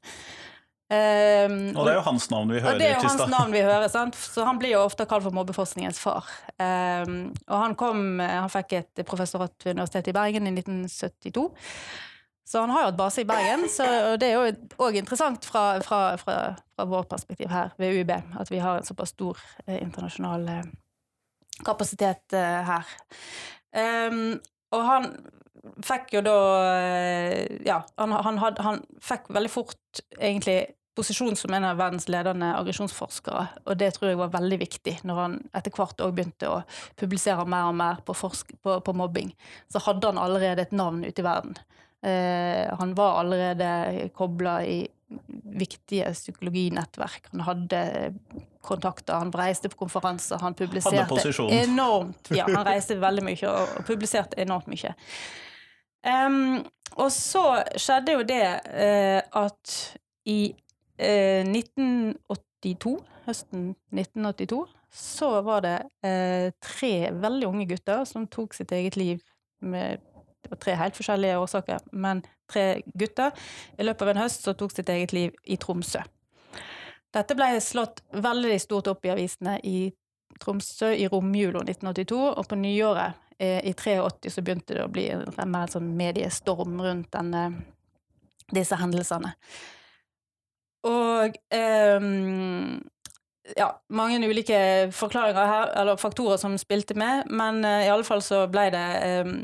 Um, 0.92 1.70
Og 1.72 1.86
det 1.86 1.92
er 1.94 1.96
jo 1.96 2.04
hans 2.04 2.26
navn 2.28 2.50
vi 2.52 2.58
og 2.58 2.66
Ja, 2.66 2.72
det 2.76 2.88
er 2.90 2.98
jo 2.98 3.06
hans 3.06 3.30
navn 3.32 3.54
vi 3.54 3.62
hører, 3.70 3.88
sant? 3.88 4.18
så 4.18 4.44
han 4.44 4.58
blir 4.60 4.74
jo 4.74 4.82
ofte 4.84 5.06
kalt 5.08 5.24
for 5.24 5.32
mobbeforskningens 5.32 6.00
far. 6.02 6.28
Um, 6.60 7.30
og 7.46 7.58
han 7.62 7.76
kom, 7.80 8.20
han 8.20 8.52
fikk 8.52 8.74
et 8.82 9.04
professorat 9.08 9.54
ved 9.64 9.78
Universitetet 9.78 10.12
i 10.12 10.16
Bergen 10.18 10.50
i 10.50 10.52
1972. 10.58 11.46
Så 12.52 12.60
han 12.60 12.74
har 12.74 12.82
jo 12.82 12.90
hatt 12.90 12.98
base 12.98 13.22
i 13.22 13.24
Bergen, 13.24 13.64
så, 13.72 13.86
og 14.10 14.18
det 14.20 14.28
er 14.28 14.34
jo 14.36 14.82
òg 14.84 14.98
interessant 15.00 15.46
fra, 15.48 15.78
fra, 15.80 16.02
fra, 16.20 16.34
fra 16.76 16.84
vårt 16.90 17.08
perspektiv 17.08 17.48
her 17.48 17.72
ved 17.80 17.96
UiB, 17.96 18.12
at 18.12 18.52
vi 18.52 18.60
har 18.60 18.76
en 18.76 18.84
såpass 18.84 19.14
stor 19.14 19.40
eh, 19.64 19.78
internasjonal 19.78 20.44
eh, 20.52 20.66
kapasitet 21.66 22.36
eh, 22.36 22.60
her. 22.68 22.92
Um, 23.72 24.36
og 24.72 24.84
han 24.88 25.08
fikk 25.86 26.16
jo 26.16 26.22
da 26.26 26.36
eh, 26.74 27.58
Ja, 27.64 27.80
han, 28.00 28.12
han, 28.12 28.38
had, 28.42 28.60
han 28.64 28.82
fikk 29.02 29.30
veldig 29.32 29.52
fort 29.52 30.02
egentlig 30.18 30.74
posisjon 30.96 31.38
som 31.38 31.54
en 31.56 31.64
av 31.64 31.78
verdens 31.80 32.04
ledende 32.12 32.50
aggresjonsforskere, 32.52 33.46
og 33.64 33.78
det 33.80 33.94
tror 33.94 34.10
jeg 34.10 34.18
var 34.20 34.34
veldig 34.34 34.58
viktig 34.60 34.92
når 35.08 35.20
han 35.22 35.36
etter 35.56 35.72
hvert 35.72 36.02
òg 36.04 36.12
begynte 36.18 36.50
å 36.50 36.58
publisere 37.00 37.46
mer 37.48 37.70
og 37.70 37.78
mer 37.78 38.02
på, 38.04 38.12
forsk 38.16 38.52
på, 38.60 38.76
på 38.84 38.94
mobbing. 39.00 39.30
Så 39.72 39.80
hadde 39.86 40.10
han 40.10 40.20
allerede 40.20 40.66
et 40.66 40.74
navn 40.76 41.00
ute 41.06 41.24
i 41.24 41.24
verden. 41.24 41.56
Uh, 42.04 42.68
han 42.76 42.92
var 42.98 43.22
allerede 43.22 44.10
kobla 44.18 44.58
i 44.68 44.82
viktige 45.62 46.12
psykologinettverk. 46.12 47.30
Han 47.32 47.46
hadde 47.46 47.82
kontakter, 48.62 49.18
han 49.18 49.32
reiste 49.34 49.70
på 49.72 49.82
konferanser, 49.84 50.40
han 50.42 50.54
publiserte 50.54 51.32
enormt. 51.58 52.30
Ja, 52.34 52.46
han 52.48 52.66
reiste 52.70 52.98
veldig 53.00 53.24
mye 53.26 53.48
og, 53.50 53.78
og 53.78 53.88
publiserte 53.88 54.38
enormt 54.42 54.70
mye. 54.70 54.94
Um, 56.02 56.62
og 56.98 57.08
så 57.14 57.44
skjedde 57.78 58.16
jo 58.16 58.22
det 58.26 58.44
uh, 58.66 59.20
at 59.44 59.74
i 60.28 60.40
uh, 60.52 61.42
1982, 61.46 62.94
høsten 63.26 63.68
1982, 63.94 64.62
så 64.92 65.34
var 65.46 65.62
det 65.64 65.76
uh, 66.04 66.48
tre 66.62 66.94
veldig 67.14 67.48
unge 67.48 67.68
gutter 67.70 68.02
som 68.08 68.26
tok 68.30 68.54
sitt 68.58 68.74
eget 68.76 68.98
liv 69.00 69.22
med 69.62 70.02
det 70.42 70.50
var 70.50 70.58
tre 70.58 70.74
helt 70.74 70.96
forskjellige 70.98 71.38
årsaker, 71.38 71.84
men 71.94 72.24
tre 72.50 72.82
gutter 72.98 73.30
i 73.78 73.86
løpet 73.86 74.02
av 74.02 74.10
en 74.10 74.22
høst 74.24 74.42
som 74.42 74.56
tok 74.58 74.74
sitt 74.74 74.90
eget 74.90 75.14
liv 75.14 75.36
i 75.46 75.54
Tromsø. 75.60 76.02
Dette 77.12 77.36
ble 77.36 77.60
slått 77.60 78.00
veldig 78.12 78.56
stort 78.60 78.88
opp 78.92 79.04
i 79.04 79.12
avisene 79.12 79.58
i 79.68 79.90
Tromsø 80.40 80.92
i 80.96 81.08
romjula 81.12 81.60
1982, 81.66 82.20
og 82.40 82.48
på 82.48 82.56
nyåret 82.56 83.18
eh, 83.38 83.60
i 83.68 83.74
83 83.76 84.32
så 84.32 84.44
begynte 84.44 84.78
det 84.78 84.86
å 84.86 84.92
bli 84.92 85.10
en 85.12 85.52
mer 85.52 85.68
sånn 85.70 85.92
mediestorm 85.98 86.80
rundt 86.80 87.12
denne, 87.12 87.44
disse 88.50 88.78
hendelsene. 88.80 89.34
Og 90.88 91.36
eh, 91.52 92.08
ja, 93.56 93.68
mange 93.88 94.18
ulike 94.28 94.58
forklaringer 94.94 95.46
her, 95.46 95.72
eller 95.80 95.96
faktorer 96.00 96.36
som 96.40 96.54
spilte 96.58 96.94
med, 96.98 97.28
men 97.30 97.64
uh, 97.64 97.84
i 97.84 97.90
alle 97.92 98.06
fall 98.06 98.22
så 98.24 98.44
ble 98.50 98.68
det 98.74 98.86
um, 99.26 99.34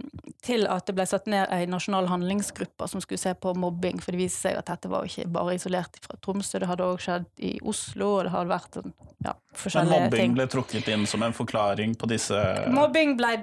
til 0.44 0.66
at 0.70 0.86
det 0.88 0.94
ble 0.96 1.06
satt 1.08 1.28
ned 1.30 1.50
ei 1.54 1.66
nasjonal 1.70 2.08
handlingsgruppe 2.10 2.88
som 2.88 3.02
skulle 3.04 3.20
se 3.20 3.34
på 3.34 3.54
mobbing, 3.58 4.00
for 4.02 4.14
det 4.14 4.22
viste 4.22 4.46
seg 4.46 4.58
at 4.60 4.70
dette 4.70 4.90
var 4.92 5.08
ikke 5.08 5.28
bare 5.34 5.58
isolert 5.58 6.00
fra 6.04 6.18
Tromsø, 6.24 6.60
det 6.62 6.70
hadde 6.70 6.86
òg 6.86 7.02
skjedd 7.04 7.28
i 7.44 7.54
Oslo, 7.62 8.10
og 8.18 8.26
det 8.26 8.34
hadde 8.34 8.52
vært 8.54 8.80
sånn, 8.80 8.96
ja, 9.26 9.34
forskjellige 9.58 9.94
ting. 9.94 10.04
Men 10.04 10.12
mobbing 10.12 10.36
ble 10.38 10.48
trukket 10.54 10.92
inn 10.94 11.06
som 11.10 11.26
en 11.26 11.36
forklaring 11.36 11.96
på 11.98 12.10
disse 12.10 12.44
Mobbing 12.72 13.16
ble, 13.18 13.34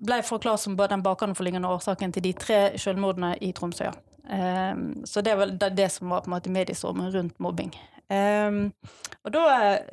ble 0.00 0.20
forklart 0.26 0.62
som 0.62 0.78
den 0.80 1.02
bakenforliggende 1.04 1.70
årsaken 1.70 2.14
til 2.14 2.28
de 2.30 2.36
tre 2.38 2.60
selvmordene 2.80 3.34
i 3.44 3.52
Tromsø, 3.56 3.90
ja. 3.90 3.96
Um, 4.30 5.00
så 5.04 5.24
det 5.26 5.32
var 5.34 5.50
det, 5.50 5.72
det 5.74 5.88
som 5.90 6.12
var 6.12 6.20
på 6.22 6.30
en 6.30 6.36
måte 6.36 6.50
mediestormen 6.54 7.10
rundt 7.10 7.40
mobbing. 7.42 7.72
Um, 8.10 8.72
og 9.22 9.30
da, 9.30 9.42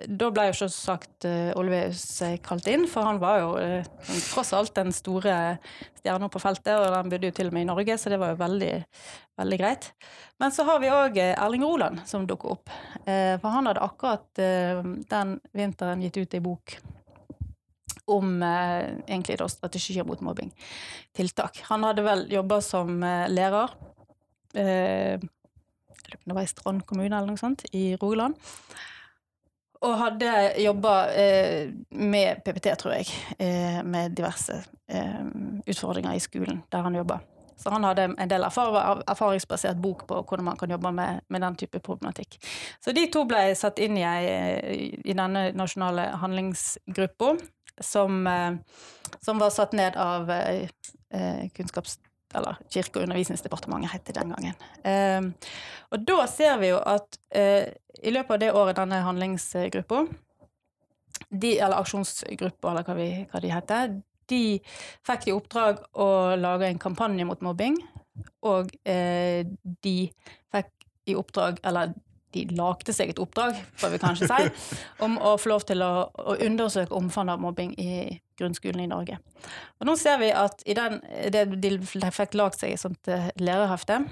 da, 0.09 0.29
ble 0.33 0.47
jo 0.47 0.55
selvsagt 0.57 1.27
uh, 1.29 1.51
Olveus 1.59 2.01
eh, 2.25 2.39
kalt 2.41 2.65
inn, 2.71 2.87
for 2.89 3.05
han 3.05 3.19
var 3.21 3.43
jo 3.43 3.51
uh, 3.59 4.07
tross 4.31 4.55
alt 4.57 4.73
den 4.73 4.89
store 4.95 5.35
stjerna 5.99 6.29
på 6.33 6.41
feltet, 6.41 6.73
og 6.73 6.95
han 6.95 7.11
bodde 7.11 7.29
jo 7.29 7.35
til 7.37 7.51
og 7.51 7.57
med 7.57 7.67
i 7.67 7.69
Norge, 7.69 7.99
så 8.01 8.09
det 8.09 8.17
var 8.17 8.33
jo 8.33 8.39
veldig, 8.39 8.71
veldig 9.37 9.59
greit. 9.61 9.91
Men 10.41 10.55
så 10.55 10.65
har 10.65 10.81
vi 10.81 10.89
òg 10.89 11.21
Erling 11.27 11.67
Roland 11.67 12.01
som 12.09 12.25
dukker 12.25 12.55
opp. 12.55 12.73
Uh, 13.05 13.37
for 13.37 13.53
han 13.53 13.69
hadde 13.69 13.85
akkurat 13.85 14.43
den 15.13 15.37
vinteren 15.53 16.01
gitt 16.01 16.17
ut 16.17 16.37
ei 16.37 16.43
bok 16.43 16.77
om 18.07 18.37
egentlig 18.39 19.35
da 19.41 19.49
strategier 19.51 20.05
mot 20.07 20.21
mobbing. 20.23 20.53
Tiltak. 21.17 21.59
Han 21.67 21.83
hadde 21.83 22.05
vel 22.05 22.21
jobba 22.31 22.61
som 22.63 23.01
lærer 23.03 23.73
det 26.11 26.35
var 26.35 26.45
i 26.45 26.51
Strand 26.51 26.85
kommune 26.87 27.11
eller 27.11 27.31
noe 27.31 27.41
sånt, 27.41 27.65
i 27.75 27.95
Rogaland. 27.99 28.37
Og 29.85 29.97
hadde 29.99 30.33
jobba 30.63 30.93
eh, 31.13 31.69
med 31.93 32.41
PPT, 32.45 32.71
tror 32.81 32.95
jeg, 32.97 33.11
eh, 33.37 33.83
med 33.85 34.15
diverse 34.17 34.63
eh, 34.89 35.25
utfordringer 35.67 36.17
i 36.17 36.23
skolen 36.23 36.63
der 36.71 36.85
han 36.85 36.97
jobba. 36.97 37.19
Så 37.57 37.69
han 37.73 37.85
hadde 37.85 38.11
en 38.21 38.29
del 38.29 38.45
erfaringsbasert 38.45 39.79
bok 39.81 40.03
på 40.09 40.19
hvordan 40.21 40.45
man 40.45 40.57
kan 40.57 40.69
jobbe 40.69 40.91
med, 40.93 41.21
med, 41.29 41.41
den 41.41 41.55
type 41.57 41.79
problematikk. 41.81 42.37
Så 42.81 42.93
de 42.93 43.07
to 43.09 43.23
ble 43.29 43.49
satt 43.57 43.79
inn 43.81 43.97
i, 43.97 44.05
i 45.01 45.15
denne 45.17 45.49
nasjonale 45.57 46.11
handlingsgruppa, 46.21 47.33
som, 47.81 48.27
eh, 48.27 48.57
som, 49.25 49.41
var 49.41 49.53
satt 49.53 49.73
ned 49.77 49.97
av 49.97 50.29
eh, 50.31 50.69
kunnskaps 51.53 51.99
eller 52.35 52.57
Kirke- 52.69 52.99
og 52.99 53.07
undervisningsdepartementet 53.07 53.93
het 53.93 54.05
det 54.07 54.15
den 54.17 54.33
gangen. 54.35 54.55
Eh, 54.83 55.51
og 55.91 56.07
da 56.07 56.25
ser 56.27 56.57
vi 56.61 56.71
jo 56.73 56.79
at 56.83 57.19
eh, 57.31 57.69
i 58.03 58.13
løpet 58.13 58.35
av 58.35 58.41
det 58.41 58.53
året 58.53 58.79
denne 58.79 59.01
handlingsgruppa, 59.05 60.05
de, 61.29 61.53
eller 61.57 61.79
aksjonsgruppa, 61.79 62.71
eller 62.71 62.87
hva, 62.87 62.97
vi, 62.97 63.09
hva 63.31 63.41
de 63.43 63.51
heter, 63.51 63.95
de 64.27 64.41
fikk 65.07 65.29
i 65.29 65.35
oppdrag 65.35 65.79
å 65.95 66.09
lage 66.39 66.67
en 66.67 66.81
kampanje 66.81 67.25
mot 67.27 67.41
mobbing. 67.45 67.77
Og 68.47 68.69
eh, 68.87 69.47
de 69.83 69.97
fikk 70.53 70.73
i 71.07 71.15
oppdrag, 71.17 71.61
eller 71.67 71.95
de 72.35 72.43
lagde 72.57 72.93
seg 72.93 73.13
et 73.13 73.21
oppdrag, 73.23 73.57
får 73.79 73.93
vi 73.93 74.01
kanskje 74.03 74.29
si, 74.29 74.47
om 75.05 75.15
å 75.17 75.37
få 75.39 75.53
lov 75.53 75.67
til 75.69 75.83
å, 75.85 75.91
å 76.11 76.37
undersøke 76.43 76.95
omfanget 76.97 77.37
av 77.37 77.43
mobbing 77.45 77.73
i 77.79 77.91
grunnskolen 78.39 78.83
i 78.85 78.89
Norge. 78.91 79.19
Og 79.81 79.89
nå 79.89 79.97
ser 79.99 80.19
vi 80.21 80.31
at 80.35 80.61
i 80.65 80.75
den, 80.77 80.99
det, 81.33 81.45
de 81.63 81.77
fikk 82.13 82.37
lagd 82.37 82.59
seg 82.59 82.75
et 82.75 82.83
sånt 82.83 83.11
uh, 83.11 83.29
lærerhefte. 83.41 84.03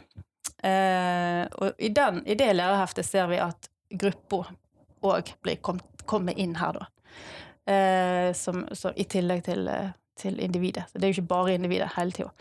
Eh, 0.66 1.46
og 1.62 1.74
i, 1.78 1.90
den, 1.90 2.22
i 2.26 2.36
det 2.38 2.54
lærerheftet 2.56 3.06
ser 3.06 3.28
vi 3.30 3.42
at 3.44 3.70
gruppa 4.02 4.46
òg 5.06 5.34
kommer 6.10 6.38
inn 6.40 6.56
her, 6.58 6.80
da. 6.80 6.88
Eh, 7.66 8.32
som, 8.38 8.64
så, 8.72 8.94
I 8.96 9.06
tillegg 9.10 9.44
til, 9.46 9.68
eh, 9.70 9.94
til 10.18 10.40
individet. 10.42 10.88
Så 10.90 10.98
det 10.98 11.08
er 11.08 11.14
jo 11.14 11.20
ikke 11.20 11.34
bare 11.34 11.56
individet 11.58 11.92
hele 11.98 12.16
tida. 12.16 12.32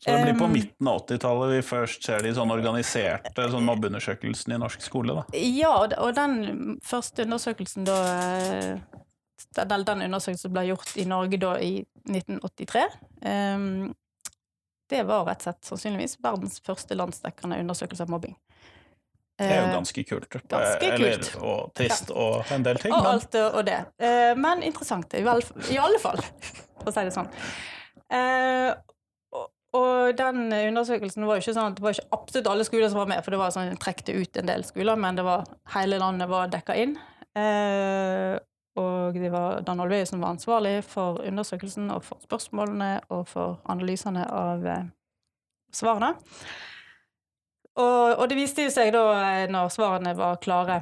Så 0.00 0.14
det 0.16 0.30
blir 0.30 0.38
på 0.40 0.48
midten 0.48 0.88
av 0.88 1.02
80-tallet 1.02 1.50
vi 1.52 1.64
først 1.66 2.06
ser 2.06 2.22
de 2.24 2.30
sånn 2.32 2.50
organiserte 2.54 3.48
sånn 3.52 3.66
mobbeundersøkelsene 3.68 4.56
i 4.56 4.62
norsk 4.62 4.80
skole? 4.86 5.18
da? 5.18 5.24
Ja, 5.36 5.74
og 6.00 6.14
den 6.16 6.78
første 6.80 7.26
undersøkelsen 7.26 7.84
da 7.84 7.98
Den, 9.56 9.84
den 9.86 10.04
undersøkelsen 10.08 10.52
ble 10.54 10.66
gjort 10.68 10.92
i 11.00 11.06
Norge 11.08 11.40
da 11.40 11.54
i 11.62 11.80
1983. 12.08 12.84
Um, 13.24 13.90
det 14.90 15.02
var 15.06 15.24
rett 15.28 15.42
og 15.42 15.48
slett 15.48 15.68
sannsynligvis 15.68 16.18
verdens 16.22 16.58
første 16.66 16.96
landsdekkende 16.98 17.60
undersøkelse 17.62 18.06
av 18.06 18.10
mobbing. 18.10 18.34
Det 19.40 19.48
er 19.48 19.60
jo 19.62 19.68
eh, 19.68 19.74
ganske 19.78 20.04
kult. 20.04 20.28
Ganske 20.50 20.90
kult. 21.00 21.30
og 21.40 21.70
trist 21.78 22.10
ja. 22.12 22.16
og 22.20 22.52
en 22.52 22.66
del 22.66 22.80
ting. 22.82 22.92
Og 22.92 23.04
men... 23.04 23.10
alt 23.14 23.38
og 23.40 23.62
det. 23.68 23.78
Eh, 24.02 24.32
men 24.36 24.64
interessant, 24.66 25.14
i, 25.16 25.24
alle 25.24 26.02
fall, 26.02 26.20
for 26.82 26.90
å 26.90 26.94
si 26.94 27.06
det 27.06 27.14
sånn. 27.14 27.30
Eh, 28.10 28.74
og 29.78 30.18
den 30.18 30.50
undersøkelsen 30.50 31.24
var 31.28 31.38
jo 31.38 31.44
ikke 31.44 31.54
sånn 31.54 31.70
at 31.70 31.78
det 31.78 31.84
var 31.86 31.94
ikke 31.94 32.16
absolutt 32.18 32.50
alle 32.50 32.66
skoler 32.66 32.90
som 32.90 33.00
var 33.00 33.10
med, 33.12 33.22
for 33.22 33.32
det 33.32 33.40
var 33.40 33.54
sånn 33.54 33.80
trekte 33.80 34.16
ut 34.18 34.40
en 34.42 34.50
del 34.50 34.66
skoler, 34.66 34.98
men 34.98 35.20
det 35.20 35.24
var 35.24 35.46
hele 35.76 36.00
landet 36.02 36.28
var 36.28 36.50
dekka 36.50 36.76
inn. 36.82 36.96
Og 38.78 39.16
det 39.18 39.32
var 39.32 39.64
Dan 39.66 39.82
Olvøy 39.82 40.04
som 40.06 40.22
var 40.22 40.36
ansvarlig 40.36 40.76
for 40.86 41.18
undersøkelsen 41.26 41.90
og 41.90 42.04
for 42.06 42.22
spørsmålene 42.22 43.00
og 43.10 43.26
for 43.28 43.58
analysene 43.70 44.26
av 44.30 44.66
eh, 44.66 44.86
svarene. 45.74 46.12
Og, 47.80 48.06
og, 48.14 48.24
det 48.30 48.38
viste 48.38 48.66
jo 48.66 48.70
seg 48.72 48.92
da, 48.94 49.04
eh, 49.18 49.48
når 49.50 49.72
svarene 49.74 50.14
var 50.18 50.38
klare 50.42 50.80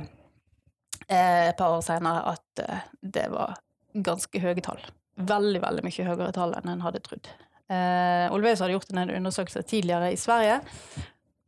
eh, 1.09 1.49
et 1.49 1.59
par 1.59 1.79
år 1.79 1.85
senere, 1.87 2.37
at 2.37 2.87
det 3.01 3.29
var 3.33 3.57
ganske 4.05 4.41
høye 4.43 4.63
tall. 4.65 4.81
Veldig, 5.19 5.61
veldig 5.65 5.85
mye 5.87 6.09
høyere 6.11 6.33
tall 6.37 6.55
enn 6.59 6.75
en 6.75 6.85
hadde 6.85 7.03
trodd. 7.07 7.31
Eh, 7.69 8.27
Olveus 8.33 8.63
hadde 8.63 8.77
gjort 8.77 8.93
en 8.95 9.11
undersøkelse 9.11 9.63
tidligere 9.69 10.13
i 10.15 10.21
Sverige 10.21 10.61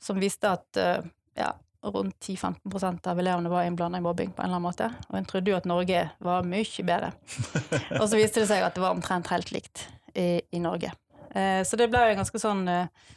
som 0.01 0.21
viste 0.21 0.51
at 0.51 0.81
eh, 0.81 1.07
ja, 1.39 1.55
rundt 1.83 2.17
10-15 2.21 3.09
av 3.09 3.21
elevene 3.21 3.49
var 3.49 3.65
innblanda 3.65 3.99
i 3.99 4.05
mobbing 4.05 4.33
på 4.33 4.43
en 4.43 4.51
eller 4.51 4.59
annen 4.59 4.67
måte. 4.69 4.91
Og 5.09 5.19
en 5.19 5.29
trodde 5.29 5.53
jo 5.53 5.57
at 5.57 5.69
Norge 5.69 6.03
var 6.21 6.47
mye 6.49 6.85
bedre. 6.87 7.13
Og 8.01 8.05
så 8.09 8.19
viste 8.19 8.43
det 8.43 8.51
seg 8.51 8.65
at 8.65 8.77
det 8.77 8.85
var 8.85 8.97
omtrent 8.97 9.31
helt 9.33 9.53
likt 9.55 9.87
i, 10.15 10.43
i 10.53 10.61
Norge. 10.63 10.93
Eh, 11.35 11.63
så 11.65 11.79
det 11.81 11.89
ble 11.93 12.03
jo 12.05 12.15
en 12.15 12.21
ganske 12.21 12.43
sånn 12.43 12.67
eh, 12.69 13.09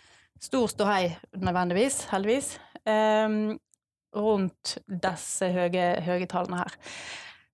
stor 0.43 0.71
ståhei, 0.71 1.11
nødvendigvis, 1.39 2.05
heldigvis, 2.13 2.55
eh, 2.87 3.37
rundt 4.13 4.77
disse 4.87 5.49
høye, 5.53 5.87
høye 6.05 6.29
tallene 6.29 6.63
her. 6.63 6.79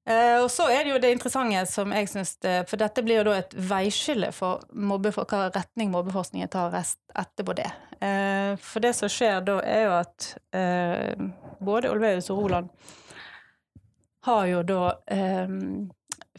Uh, 0.09 0.41
og 0.41 0.47
så 0.49 0.65
er 0.73 0.83
det 0.83 0.93
jo 0.95 1.01
det 1.03 1.11
interessante 1.13 1.59
som 1.69 1.91
jeg 1.93 2.07
syns 2.09 2.31
For 2.65 2.81
dette 2.81 3.03
blir 3.05 3.19
jo 3.19 3.27
da 3.27 3.35
et 3.37 3.51
veiskille 3.53 4.31
for, 4.33 4.63
hva 4.73 5.41
retning 5.53 5.91
mobbeforskningen 5.93 6.49
tar 6.49 6.71
rest 6.73 6.97
etterpå 7.13 7.53
det. 7.59 7.69
Uh, 8.01 8.57
for 8.57 8.81
det 8.81 8.95
som 8.97 9.11
skjer 9.11 9.43
da, 9.45 9.59
er 9.61 9.85
jo 9.85 9.93
at 9.99 10.31
uh, 10.57 11.29
både 11.61 11.91
Olveus 11.93 12.31
og 12.33 12.41
Roland 12.41 12.73
har 14.25 14.49
jo 14.49 14.65
da 14.67 14.81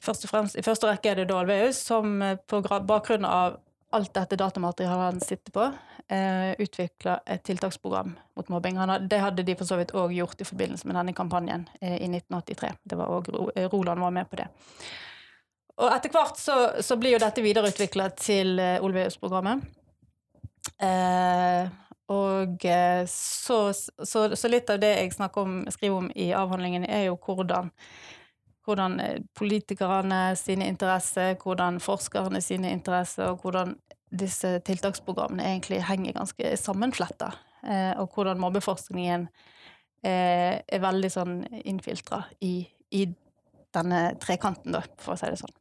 Først 0.00 0.22
og 0.24 0.30
fremst, 0.30 0.56
I 0.56 0.64
første 0.64 0.88
rekke 0.88 1.10
er 1.10 1.18
det 1.18 1.26
da 1.28 1.38
Olveus 1.42 1.76
som 1.84 2.22
på 2.48 2.60
bakgrunn 2.88 3.26
av 3.28 3.58
alt 3.90 4.12
dette 4.14 4.38
datamaterialet 4.38 5.04
han 5.04 5.20
sitter 5.20 5.52
på, 5.52 5.64
eh, 6.08 6.52
utvikla 6.58 7.20
et 7.26 7.42
tiltaksprogram 7.44 8.14
mot 8.36 8.48
mobbing. 8.48 8.78
Hadde, 8.78 8.98
det 9.10 9.18
hadde 9.18 9.42
de 9.46 9.56
for 9.58 9.66
så 9.68 9.78
vidt 9.80 9.94
òg 9.98 10.14
gjort 10.14 10.40
i 10.40 10.46
forbindelse 10.46 10.86
med 10.86 10.98
denne 10.98 11.14
kampanjen 11.16 11.68
eh, 11.80 11.96
i 11.98 12.08
1983. 12.08 12.72
Det 12.82 12.98
var 12.98 13.12
også, 13.18 13.50
eh, 13.56 13.68
Roland 13.72 14.00
var 14.00 14.14
med 14.14 14.30
på 14.30 14.40
det. 14.42 14.48
Og 15.80 15.88
etter 15.94 16.12
hvert 16.12 16.38
så, 16.38 16.56
så 16.84 16.96
blir 17.00 17.16
jo 17.16 17.22
dette 17.22 17.42
videreutvikla 17.44 18.10
til 18.20 18.58
eh, 18.60 18.82
Olveus-programmet. 18.84 19.64
Eh, 20.80 21.70
og 22.10 22.64
eh, 22.66 23.02
så, 23.08 23.58
så, 23.72 24.24
så, 24.36 24.48
litt 24.50 24.70
av 24.70 24.80
det 24.82 24.92
jeg 24.96 25.12
om, 25.40 25.62
skriver 25.70 25.96
om 25.96 26.10
i 26.14 26.30
avhandlingen, 26.36 26.84
er 26.84 27.06
jo 27.08 27.18
hvordan 27.22 27.70
hvordan 28.66 28.98
eh, 29.00 29.20
politikerne 29.38 30.34
sine 30.38 30.68
interesser, 30.70 31.36
hvordan 31.42 31.80
forskerne 31.82 32.42
sine 32.44 32.72
interesser, 32.74 33.32
og 33.32 33.44
hvordan 33.44 33.76
disse 34.10 34.56
tiltaksprogrammene 34.66 35.46
egentlig 35.46 35.82
henger 35.86 36.18
ganske 36.18 36.56
sammenfletta. 36.58 37.32
Eh, 37.62 37.94
og 38.00 38.14
hvordan 38.14 38.40
mobbeforskningen 38.42 39.28
er, 40.02 40.62
er 40.64 40.82
veldig 40.82 41.10
sånn 41.12 41.34
innfiltra 41.64 42.24
i, 42.40 42.64
i 42.96 43.06
denne 43.74 44.14
trekanten, 44.22 44.74
da, 44.74 44.84
for 44.98 45.14
å 45.14 45.20
si 45.20 45.30
det 45.30 45.40
sånn. 45.40 45.56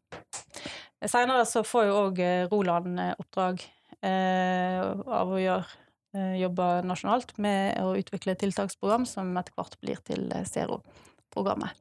Seinere 1.07 1.45
så 1.47 1.63
får 1.63 1.85
jo 1.87 1.99
òg 2.07 2.23
Roland 2.51 2.99
oppdrag 3.19 3.61
eh, 4.05 4.79
av 4.79 5.31
å 5.31 5.39
gjøre 5.39 5.67
eh, 6.15 6.39
jobbe 6.41 6.69
nasjonalt 6.87 7.35
med 7.41 7.79
å 7.83 7.93
utvikle 7.99 8.37
tiltaksprogram 8.39 9.05
som 9.09 9.31
etter 9.39 9.55
hvert 9.57 9.77
blir 9.83 10.01
til 10.07 10.27
Zero-programmet. 10.49 11.75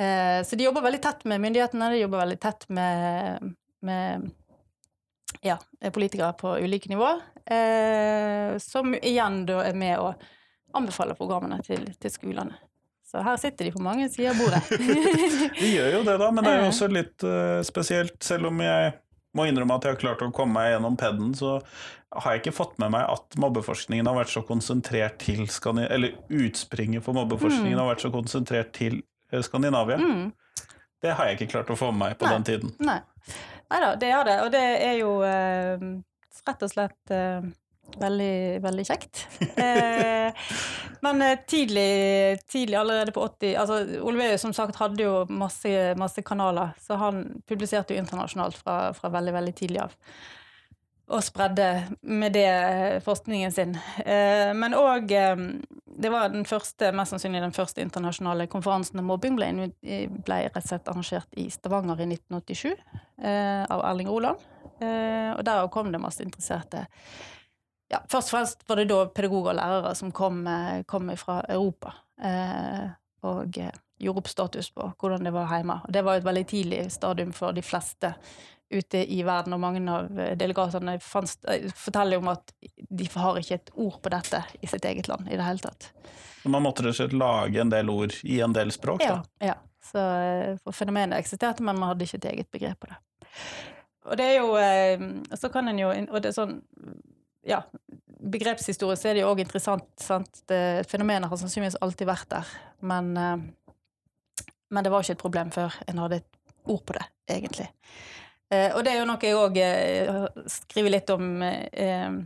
Eh, 0.00 0.44
så 0.44 0.56
de 0.56 0.64
jobber 0.64 0.84
veldig 0.86 1.02
tett 1.02 1.24
med 1.28 1.40
myndighetene, 1.42 1.90
de 1.92 2.02
jobber 2.02 2.22
veldig 2.24 2.38
tett 2.40 2.68
med, 2.68 3.52
med 3.80 4.30
ja, 5.40 5.58
politikere 5.92 6.32
på 6.38 6.56
ulike 6.64 6.88
nivå, 6.92 7.10
eh, 7.46 8.58
som 8.62 8.94
igjen 8.94 9.42
da 9.48 9.62
er 9.66 9.78
med 9.78 9.98
å 10.00 10.12
anbefale 10.72 11.16
programmene 11.18 11.60
til, 11.66 11.90
til 12.00 12.12
skolene. 12.14 12.56
Så 13.12 13.20
her 13.20 13.36
sitter 13.36 13.68
de 13.68 13.74
på 13.74 13.82
mange 13.84 14.06
sider 14.08 14.32
av 14.32 14.38
bordet. 14.40 14.62
de 15.60 15.72
gjør 15.74 15.98
jo 15.98 16.04
det, 16.06 16.16
da, 16.22 16.30
men 16.32 16.46
det 16.46 16.52
er 16.52 16.62
jo 16.62 16.70
også 16.70 16.86
litt 16.88 17.24
spesielt. 17.68 18.16
Selv 18.24 18.48
om 18.48 18.62
jeg 18.64 18.94
må 19.36 19.44
innrømme 19.48 19.76
at 19.76 19.84
jeg 19.84 19.96
har 19.96 20.00
klart 20.00 20.24
å 20.24 20.30
komme 20.32 20.56
meg 20.56 20.70
gjennom 20.72 20.96
PED-en, 21.00 21.34
så 21.36 21.58
har 22.12 22.34
jeg 22.34 22.42
ikke 22.42 22.56
fått 22.56 22.74
med 22.82 22.92
meg 22.92 23.06
at 23.08 23.38
mobbeforskningen 23.40 24.08
har 24.08 24.18
vært 24.18 24.32
så 24.34 24.42
konsentrert 24.44 25.16
til 25.22 25.46
Skandinavia 25.48 25.94
Eller 25.96 26.42
utspringet 26.42 27.04
for 27.04 27.16
mobbeforskningen 27.16 27.76
mm. 27.76 27.80
har 27.80 27.90
vært 27.94 28.04
så 28.04 28.12
konsentrert 28.12 28.72
til 28.76 28.98
eh, 29.00 29.06
Skandinavia. 29.42 29.96
Mm. 29.96 30.28
Det 31.02 31.16
har 31.16 31.30
jeg 31.30 31.40
ikke 31.40 31.50
klart 31.56 31.72
å 31.72 31.78
få 31.78 31.90
med 31.90 32.00
meg 32.04 32.18
på 32.20 32.28
Nei. 32.28 32.34
den 32.36 32.46
tiden. 32.46 32.76
Nei. 32.84 33.00
Da, 33.72 33.94
det 33.96 34.12
har 34.12 34.28
det. 34.28 34.38
Og 34.44 34.52
det 34.52 34.62
er 34.84 34.96
jo 35.00 35.16
eh, 35.26 35.82
rett 36.46 36.64
og 36.66 36.70
slett 36.70 37.14
eh, 37.14 37.46
veldig, 38.00 38.60
veldig 38.62 38.84
kjekt. 38.86 39.24
eh, 39.64 40.44
men 41.00 41.24
eh, 41.26 41.38
tidlig, 41.48 42.42
tidlig, 42.46 42.76
allerede 42.78 43.14
på 43.14 43.24
80 43.24 43.56
altså 43.58 43.80
Olve 44.06 44.28
som 44.38 44.54
sagt 44.56 44.78
hadde 44.80 45.06
jo 45.06 45.16
masse, 45.32 45.72
masse 45.98 46.22
kanaler, 46.26 46.76
så 46.80 47.00
han 47.00 47.24
publiserte 47.48 47.96
jo 47.96 48.02
internasjonalt 48.02 48.58
fra, 48.60 48.76
fra 48.96 49.12
veldig, 49.12 49.34
veldig 49.40 49.56
tidlig 49.58 49.82
av 49.86 49.96
og 51.12 51.20
spredde 51.24 51.66
med 52.08 52.32
det 52.32 52.48
eh, 52.48 53.00
forskningen 53.04 53.52
sin. 53.52 53.76
Eh, 54.04 54.52
men 54.56 54.76
òg 54.76 55.12
Det 55.92 56.08
var 56.10 56.30
den 56.32 56.46
første, 56.48 56.88
mest 56.92 57.12
sannsynlig 57.12 57.42
den 57.42 57.52
første 57.52 57.82
internasjonale 57.84 58.46
konferansen 58.46 58.98
om 58.98 59.10
mobbing 59.12 59.36
ble, 59.36 59.50
ble 60.24 60.38
rett 60.46 60.56
og 60.56 60.64
slett 60.64 60.88
arrangert 60.88 61.36
i 61.36 61.50
Stavanger 61.52 62.00
i 62.00 62.06
1987 62.08 62.72
eh, 62.72 63.64
av 63.68 63.84
Erling 63.90 64.08
Roland. 64.08 64.40
Og 64.82 65.44
derav 65.46 65.68
kom 65.70 65.92
det 65.92 66.00
masse 66.02 66.24
interesserte 66.24 66.80
ja, 67.92 68.00
Først 68.10 68.32
og 68.32 68.32
fremst 68.32 68.64
var 68.66 68.80
det 68.80 68.88
da 68.90 69.04
pedagoger 69.14 69.52
og 69.52 69.58
lærere 69.60 69.92
som 69.94 70.10
kom, 70.10 70.40
kom 70.90 71.12
fra 71.20 71.36
Europa. 71.46 71.92
Og 73.22 73.60
gjorde 74.02 74.22
opp 74.24 74.30
status 74.32 74.72
på 74.74 74.88
hvordan 74.98 75.28
det 75.28 75.34
var 75.34 75.52
hjemme. 75.52 75.78
Og 75.86 75.94
det 75.94 76.02
var 76.02 76.18
et 76.18 76.26
veldig 76.26 76.44
tidlig 76.50 76.80
stadium 76.90 77.30
for 77.36 77.54
de 77.54 77.62
fleste 77.62 78.14
ute 78.72 79.02
i 79.12 79.22
verden, 79.26 79.54
og 79.56 79.60
mange 79.62 79.82
av 79.92 80.08
delegatene 80.38 80.96
eh, 80.96 81.66
forteller 81.76 82.20
om 82.20 82.30
at 82.32 82.54
de 82.88 83.08
har 83.14 83.38
ikke 83.40 83.58
et 83.58 83.72
ord 83.74 83.98
på 84.02 84.12
dette 84.12 84.42
i 84.60 84.70
sitt 84.70 84.86
eget 84.88 85.10
land 85.10 85.28
i 85.28 85.38
det 85.38 85.46
hele 85.46 85.62
tatt. 85.62 85.90
Man 86.44 86.64
måtte 86.64 86.84
rett 86.84 86.96
og 86.96 86.98
slett 86.98 87.14
lage 87.16 87.60
en 87.62 87.70
del 87.70 87.90
ord 87.92 88.16
i 88.26 88.40
en 88.42 88.54
del 88.56 88.72
språk? 88.74 89.04
Ja. 89.04 89.20
ja. 89.42 89.56
Så, 89.82 89.98
eh, 89.98 90.72
fenomenet 90.74 91.18
eksisterte, 91.18 91.62
men 91.62 91.78
man 91.78 91.92
hadde 91.92 92.06
ikke 92.06 92.20
et 92.22 92.30
eget 92.32 92.50
begrep 92.54 92.82
på 92.82 92.90
det. 92.90 92.98
Og 94.10 94.18
det 94.18 94.24
er 94.26 94.36
jo 94.40 94.56
eh, 94.58 95.02
Så 95.38 95.46
kan 95.54 95.68
en 95.70 95.78
jo 95.78 95.86
Og 95.88 96.16
det 96.18 96.32
er 96.32 96.34
sånn 96.34 96.56
Ja, 97.46 97.60
begrepshistorisk 98.32 99.06
er 99.06 99.14
det 99.14 99.22
jo 99.22 99.30
òg 99.30 99.44
interessant. 99.44 99.86
Sant? 99.98 100.42
Fenomenet 100.90 101.30
har 101.30 101.38
sannsynligvis 101.38 101.78
alltid 101.82 102.06
vært 102.06 102.28
der, 102.30 102.50
men, 102.86 103.08
men 104.70 104.86
det 104.86 104.92
var 104.94 105.02
ikke 105.02 105.16
et 105.16 105.22
problem 105.22 105.50
før 105.54 105.74
en 105.90 106.02
hadde 106.04 106.20
et 106.20 106.28
ord 106.70 106.84
på 106.86 106.94
det, 106.94 107.02
egentlig. 107.34 107.66
Eh, 108.52 108.70
og 108.76 108.84
det 108.84 108.92
er 108.92 109.00
jo 109.00 109.08
noe 109.08 109.24
jeg 109.24 109.38
òg 109.38 109.58
eh, 109.64 110.26
skriver 110.50 110.92
litt 110.92 111.10
om 111.14 111.42
eh, 111.42 112.18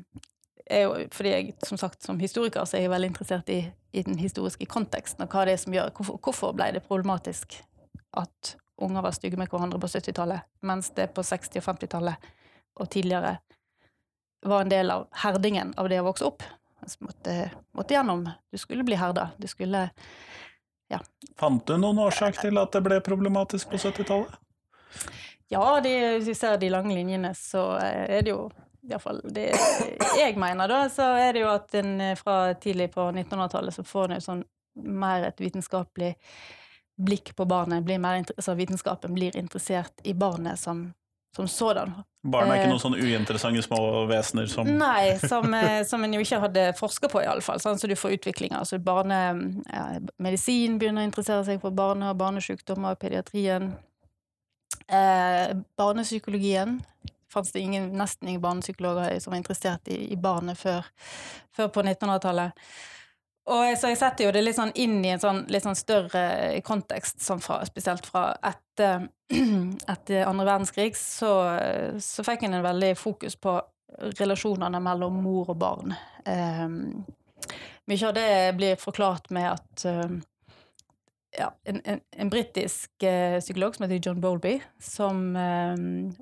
jo, 0.67 0.95
fordi 1.15 1.33
jeg, 1.33 1.55
som 1.63 1.79
sagt, 1.79 2.03
som 2.03 2.19
historiker 2.19 2.67
så 2.67 2.79
er 2.79 2.87
jeg 2.87 2.95
veldig 2.97 3.13
interessert 3.13 3.51
i, 3.55 3.61
i 3.95 4.03
den 4.03 4.19
historiske 4.19 4.67
konteksten, 4.67 5.23
og 5.23 5.31
hva 5.31 5.45
det 5.47 5.55
er 5.55 5.63
som 5.63 5.77
gjør 5.77 5.93
hvorfor, 5.95 6.19
hvorfor 6.19 6.57
ble 6.59 6.73
det 6.75 6.83
problematisk 6.89 7.61
at 8.19 8.57
unger 8.83 9.05
var 9.07 9.15
stygge 9.15 9.39
med 9.39 9.53
hverandre 9.53 9.79
på 9.81 9.91
70-tallet, 9.93 10.49
mens 10.67 10.91
det 10.97 11.13
på 11.15 11.23
60- 11.25 11.61
og 11.61 11.69
50-tallet 11.69 12.33
og 12.77 12.91
tidligere 12.93 13.37
var 14.47 14.65
en 14.65 14.73
del 14.73 14.91
av 14.91 15.07
herdingen 15.23 15.73
av 15.79 15.89
det 15.89 16.01
å 16.03 16.09
vokse 16.09 16.27
opp. 16.27 16.43
Altså, 16.83 17.07
måtte, 17.07 17.37
måtte 17.75 17.97
gjennom 17.97 18.27
Du 18.53 18.59
skulle 18.61 18.85
bli 18.85 18.99
herda. 18.99 19.31
Du 19.39 19.47
skulle 19.49 19.89
Ja. 20.93 21.01
Fant 21.41 21.65
du 21.67 21.79
noen 21.79 21.99
årsak 21.99 22.37
til 22.39 22.59
at 22.61 22.75
det 22.77 22.83
ble 22.85 23.01
problematisk 23.03 23.73
på 23.73 23.81
70-tallet? 23.81 24.37
Ja, 25.49 25.81
de, 25.81 25.93
hvis 26.17 26.29
vi 26.33 26.35
ser 26.35 26.57
de 26.59 26.71
lange 26.73 26.95
linjene, 26.95 27.35
så 27.39 27.77
er 27.79 28.23
det 28.23 28.33
jo 28.35 28.49
Iallfall 28.87 29.21
det 29.35 29.49
jeg 30.21 30.37
mener, 30.39 30.69
da, 30.71 30.85
så 30.93 31.09
er 31.19 31.33
det 31.35 31.43
jo 31.43 31.49
at 31.51 31.75
en 31.75 31.97
eh, 32.01 32.19
fra 32.19 32.55
tidlig 32.55 32.93
på 32.95 33.09
1900-tallet 33.11 33.75
så 33.75 33.83
får 33.87 34.15
en 34.15 34.23
sånn 34.23 34.45
mer 34.77 35.27
et 35.27 35.41
vitenskapelig 35.41 36.13
blikk 36.97 37.33
på 37.37 37.45
barnet. 37.49 37.85
Blir 37.85 37.99
mer, 37.99 38.23
altså 38.23 38.55
vitenskapen 38.55 39.15
blir 39.17 39.37
interessert 39.37 40.05
i 40.05 40.15
barnet 40.15 40.61
som, 40.61 40.85
som 41.37 41.49
sådan. 41.49 41.97
Barn 42.27 42.51
er 42.51 42.61
ikke 42.61 42.71
noen 42.73 42.83
sånn 42.83 42.99
uinteressante 42.99 43.63
små 43.65 43.81
vesener 44.11 44.49
som 44.51 44.69
Nei, 44.71 45.17
som, 45.23 45.51
eh, 45.55 45.83
som 45.89 46.05
en 46.05 46.17
jo 46.17 46.23
ikke 46.25 46.41
hadde 46.47 46.69
forska 46.79 47.11
på, 47.13 47.25
iallfall. 47.25 47.61
Sånn, 47.63 47.79
så 47.81 47.91
du 47.91 47.97
får 47.99 48.17
utviklinga. 48.21 48.63
Altså 48.63 48.79
barne, 48.83 49.21
ja, 49.71 49.85
medisin 50.23 50.79
begynner 50.81 51.05
å 51.05 51.11
interessere 51.11 51.45
seg 51.49 51.61
for 51.65 51.75
barne- 51.77 52.11
og 52.13 52.19
barnesykdommer, 52.23 52.99
pediatrien. 53.01 53.75
Eh, 54.87 55.57
barnepsykologien 55.77 56.81
fantes 57.33 57.53
det 57.53 57.61
ingen, 57.61 57.89
nesten 57.99 58.29
ingen 58.29 58.41
barnepsykologer 58.41 59.19
som 59.21 59.31
var 59.31 59.39
interessert 59.39 59.89
i, 59.89 60.13
i 60.13 60.17
barnet 60.17 60.59
før, 60.59 60.87
før 61.57 61.73
på 61.75 61.83
1900-tallet. 61.83 62.69
Og 63.47 63.79
Så 63.79 63.93
jeg 63.93 63.99
setter 64.01 64.27
jo 64.27 64.33
det 64.35 64.43
litt 64.43 64.59
sånn 64.59 64.73
inn 64.75 64.99
i 65.05 65.13
en 65.15 65.23
sånn, 65.23 65.45
litt 65.53 65.63
sånn 65.63 65.79
større 65.79 66.25
kontekst, 66.67 67.21
sånn 67.23 67.43
fra, 67.43 67.61
spesielt 67.69 68.07
fra 68.07 68.33
etter, 68.43 69.07
etter 69.95 70.27
andre 70.27 70.49
verdenskrig, 70.49 70.97
så, 70.99 71.31
så 72.03 72.27
fikk 72.27 72.47
en 72.47 72.59
en 72.59 72.67
veldig 72.67 72.97
fokus 72.99 73.39
på 73.39 73.61
relasjonene 74.19 74.81
mellom 74.83 75.21
mor 75.23 75.53
og 75.55 75.61
barn. 75.63 75.95
Eh, 76.27 76.67
mye 77.87 78.09
av 78.09 78.17
det 78.17 78.57
blir 78.59 78.81
forklart 78.83 79.31
med 79.31 79.53
at 79.53 79.85
um, 79.87 80.19
ja, 81.39 81.51
en, 81.65 81.81
en, 81.85 82.01
en 82.11 82.31
britisk 82.33 83.03
eh, 83.03 83.39
psykolog 83.41 83.77
som 83.77 83.85
heter 83.85 84.09
John 84.09 84.21
Bowlby, 84.21 84.59
som 84.81 85.37
eh, 85.37 85.75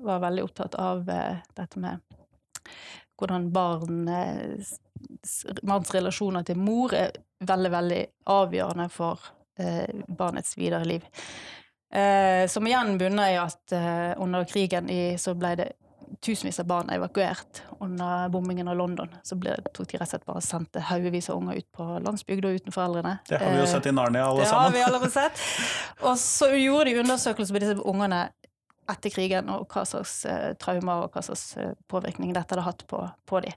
var 0.05 0.19
veldig 0.19 0.43
opptatt 0.43 0.75
av 0.75 1.09
eh, 1.09 1.37
dette 1.57 1.79
med 1.79 2.15
hvordan 3.15 3.51
barn 3.55 4.09
Barns 5.63 5.93
relasjoner 5.93 6.43
til 6.45 6.59
mor 6.59 6.93
er 6.97 7.13
veldig, 7.45 7.71
veldig 7.71 8.01
avgjørende 8.31 8.87
for 8.93 9.21
eh, 9.59 9.87
barnets 10.07 10.57
videre 10.57 10.85
liv. 10.87 11.05
Eh, 11.93 12.47
som 12.51 12.67
igjen 12.67 12.97
bunner 12.97 13.31
i 13.31 13.39
at 13.39 13.75
eh, 13.75 14.13
under 14.21 14.45
krigen 14.49 14.89
i, 14.89 15.17
så 15.21 15.35
ble 15.37 15.53
det 15.61 15.69
tusenvis 16.25 16.59
av 16.63 16.69
barn 16.69 16.89
evakuert 16.93 17.61
under 17.79 18.29
bombingen 18.29 18.67
av 18.67 18.77
London. 18.79 19.11
Så 19.23 19.37
ble, 19.39 19.55
tok 19.75 19.89
de 19.91 19.99
rett 19.99 20.07
og 20.07 20.13
slett 20.13 20.25
bare 20.29 20.43
sendte 20.45 20.83
haugevis 20.89 21.29
av 21.29 21.41
unger 21.41 21.61
ut 21.61 21.69
på 21.75 21.87
landsbygda 22.05 22.55
uten 22.57 22.75
foreldrene. 22.75 23.17
Det 23.29 23.41
har 23.41 23.53
vi 23.53 23.61
jo 23.61 23.67
sett 23.69 23.89
i 23.89 23.93
Narnia, 23.95 24.25
alle 24.29 24.43
det 24.43 24.49
sammen. 24.49 24.71
Det 24.71 24.71
har 24.71 24.75
vi 24.77 24.87
allerede 24.89 25.13
sett. 25.13 25.45
Og 26.05 26.17
så 26.21 26.51
gjorde 26.55 26.89
de 26.89 26.99
undersøkelser 27.03 27.55
på 27.55 27.63
disse 27.63 27.77
ungene 27.83 28.25
etter 28.91 29.09
krigen, 29.09 29.49
og 29.49 29.65
hva 29.71 29.83
slags 29.87 30.13
eh, 30.29 30.53
traumer 30.61 31.05
og 31.05 31.15
hva 31.15 31.23
slags 31.25 31.55
eh, 31.61 31.73
påvirkning 31.89 32.33
dette 32.35 32.53
hadde 32.53 32.65
hatt 32.67 32.85
på, 32.89 33.01
på 33.25 33.41
dem. 33.45 33.55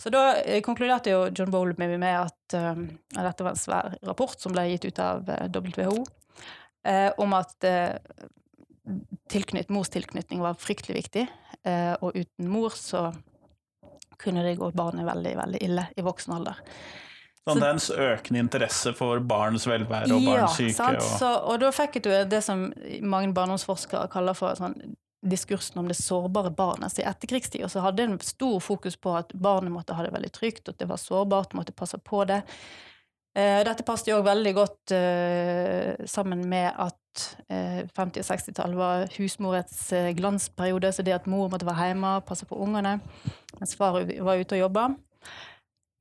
Så 0.00 0.12
da 0.12 0.36
eh, 0.42 0.60
konkluderte 0.64 1.14
jo 1.14 1.22
John 1.32 1.52
Bowlby 1.52 1.88
med 1.96 2.06
at 2.12 2.56
eh, 2.56 2.82
dette 3.16 3.46
var 3.46 3.54
en 3.54 3.60
svær 3.60 3.96
rapport 4.04 4.36
som 4.40 4.52
ble 4.52 4.66
gitt 4.74 4.88
ut 4.88 5.00
av 5.02 5.28
uh, 5.30 5.46
WHO, 5.48 6.02
uh, 6.88 7.10
om 7.22 7.36
at 7.36 7.56
tilknytt, 7.62 8.34
tilknyt, 9.32 9.70
mors 9.74 9.88
tilknytning 9.90 10.38
var 10.44 10.54
fryktelig 10.60 11.00
viktig. 11.00 11.24
Eh, 11.66 11.94
og 12.00 12.14
uten 12.14 12.50
mor 12.50 12.76
så 12.78 13.08
kunne 14.20 14.44
det 14.46 14.56
gå 14.60 14.70
barnet 14.76 15.06
veldig, 15.06 15.34
veldig 15.36 15.64
ille 15.66 15.88
i 15.96 16.04
voksen 16.04 16.36
alder. 16.38 16.62
Sånn, 17.46 17.62
en 17.62 17.78
økende 17.78 18.40
interesse 18.42 18.90
for 18.98 19.20
barns 19.22 19.68
velvære 19.68 20.10
og 20.10 20.24
ja, 20.24 20.32
barns 20.32 20.56
syke. 20.58 20.86
Og... 20.96 21.10
Så, 21.20 21.28
og 21.46 21.60
da 21.62 21.70
fikk 21.74 22.00
du 22.02 22.10
det 22.26 22.40
som 22.42 22.68
mange 23.06 23.30
barndomsforskere 23.36 24.08
kaller 24.10 24.34
for 24.34 24.58
sånn, 24.58 24.74
diskursen 25.26 25.78
om 25.78 25.90
det 25.90 25.98
sårbare 25.98 26.50
barnet. 26.50 26.92
Så 26.92 27.04
I 27.04 27.06
etterkrigstida 27.10 27.68
så 27.70 27.84
hadde 27.84 28.08
en 28.08 28.18
stor 28.24 28.58
fokus 28.62 28.98
på 28.98 29.14
at 29.18 29.30
barnet 29.34 29.74
måtte 29.74 29.94
ha 29.94 30.06
det 30.06 30.14
veldig 30.14 30.32
trygt, 30.34 30.68
at 30.68 30.78
det 30.82 30.90
var 30.90 31.00
sårbart, 31.02 31.54
måtte 31.58 31.76
passe 31.76 31.98
på 32.02 32.24
det. 32.26 32.42
Eh, 33.36 33.62
dette 33.68 33.86
passet 33.86 34.10
jo 34.10 34.20
òg 34.20 34.26
veldig 34.26 34.52
godt 34.56 34.94
uh, 34.96 36.06
sammen 36.08 36.46
med 36.48 36.70
at 36.72 36.98
uh, 37.50 37.82
50- 37.96 38.22
og 38.22 38.28
60-tallet 38.28 38.78
var 38.78 39.06
husmorets 39.16 39.80
uh, 39.96 40.12
glansperiode, 40.18 40.92
så 40.92 41.04
det 41.06 41.16
at 41.16 41.28
mor 41.30 41.50
måtte 41.52 41.68
være 41.68 41.90
hjemme 41.90 42.16
og 42.18 42.26
passe 42.28 42.48
på 42.48 42.58
ungene 42.62 42.98
mens 43.56 43.76
far 43.78 44.02
var 44.04 44.40
ute 44.40 44.56
og 44.58 44.64
jobba. 44.66 44.88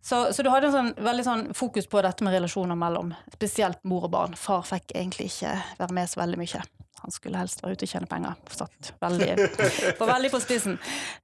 Så, 0.06 0.34
så 0.34 0.44
du 0.46 0.52
hadde 0.54 0.70
en 0.70 0.76
sånn, 0.76 0.92
veldig 1.02 1.24
sånn 1.26 1.46
fokus 1.58 1.88
på 1.90 2.02
dette 2.06 2.26
med 2.26 2.36
relasjoner 2.36 2.78
mellom 2.78 3.16
spesielt 3.34 3.80
mor 3.90 4.06
og 4.06 4.12
barn. 4.14 4.36
Far 4.38 4.62
fikk 4.68 4.94
egentlig 4.94 5.32
ikke 5.32 5.56
være 5.80 5.98
med 5.98 6.12
så 6.12 6.22
veldig 6.22 6.42
mye. 6.44 6.62
Han 7.06 7.14
skulle 7.14 7.38
helst 7.38 7.60
være 7.62 7.76
ute 7.78 7.86
og 7.86 7.92
tjene 7.92 8.08
penger. 8.10 8.38
Satt 8.50 8.88
veldig, 9.04 9.28
på, 10.00 10.06
veldig 10.10 10.32
på 10.34 10.40
spissen. 10.42 10.80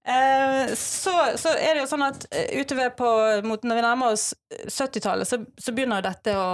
Eh, 0.06 0.74
så, 0.78 1.14
så, 1.42 1.56
er 1.58 1.74
det 1.74 1.82
jo 1.82 1.88
sånn 1.90 2.06
at 2.06 2.28
eh, 2.30 2.52
utover 2.62 2.92
på, 3.00 3.08
mot 3.50 3.66
når 3.66 3.80
vi 3.80 3.86
nærmer 3.88 4.14
oss 4.14 4.28
70-tallet, 4.68 5.26
så, 5.26 5.40
så, 5.58 5.74
begynner 5.74 6.06
dette 6.06 6.36
å 6.38 6.52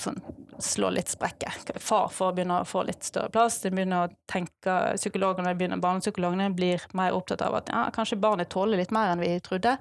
sånn, 0.00 0.22
slå 0.56 0.88
litt 0.96 1.12
sprekker. 1.12 1.60
Far 1.84 2.08
får 2.14 2.32
begynne 2.38 2.62
å 2.62 2.68
få 2.68 2.86
litt 2.88 3.04
større 3.04 3.28
plass. 3.34 3.60
De 3.60 3.74
begynner 3.74 4.06
å 4.06 4.14
tenke, 4.30 4.78
psykologene 4.96 5.52
begynner, 5.58 5.84
Barnepsykologene 5.84 6.48
blir 6.56 6.88
mer 6.96 7.12
opptatt 7.12 7.44
av 7.44 7.60
at 7.60 7.68
ja, 7.74 7.84
kanskje 7.92 8.22
barnet 8.24 8.48
tåler 8.56 8.80
litt 8.80 8.94
mer 8.94 9.12
enn 9.12 9.20
vi 9.20 9.34
trodde. 9.44 9.76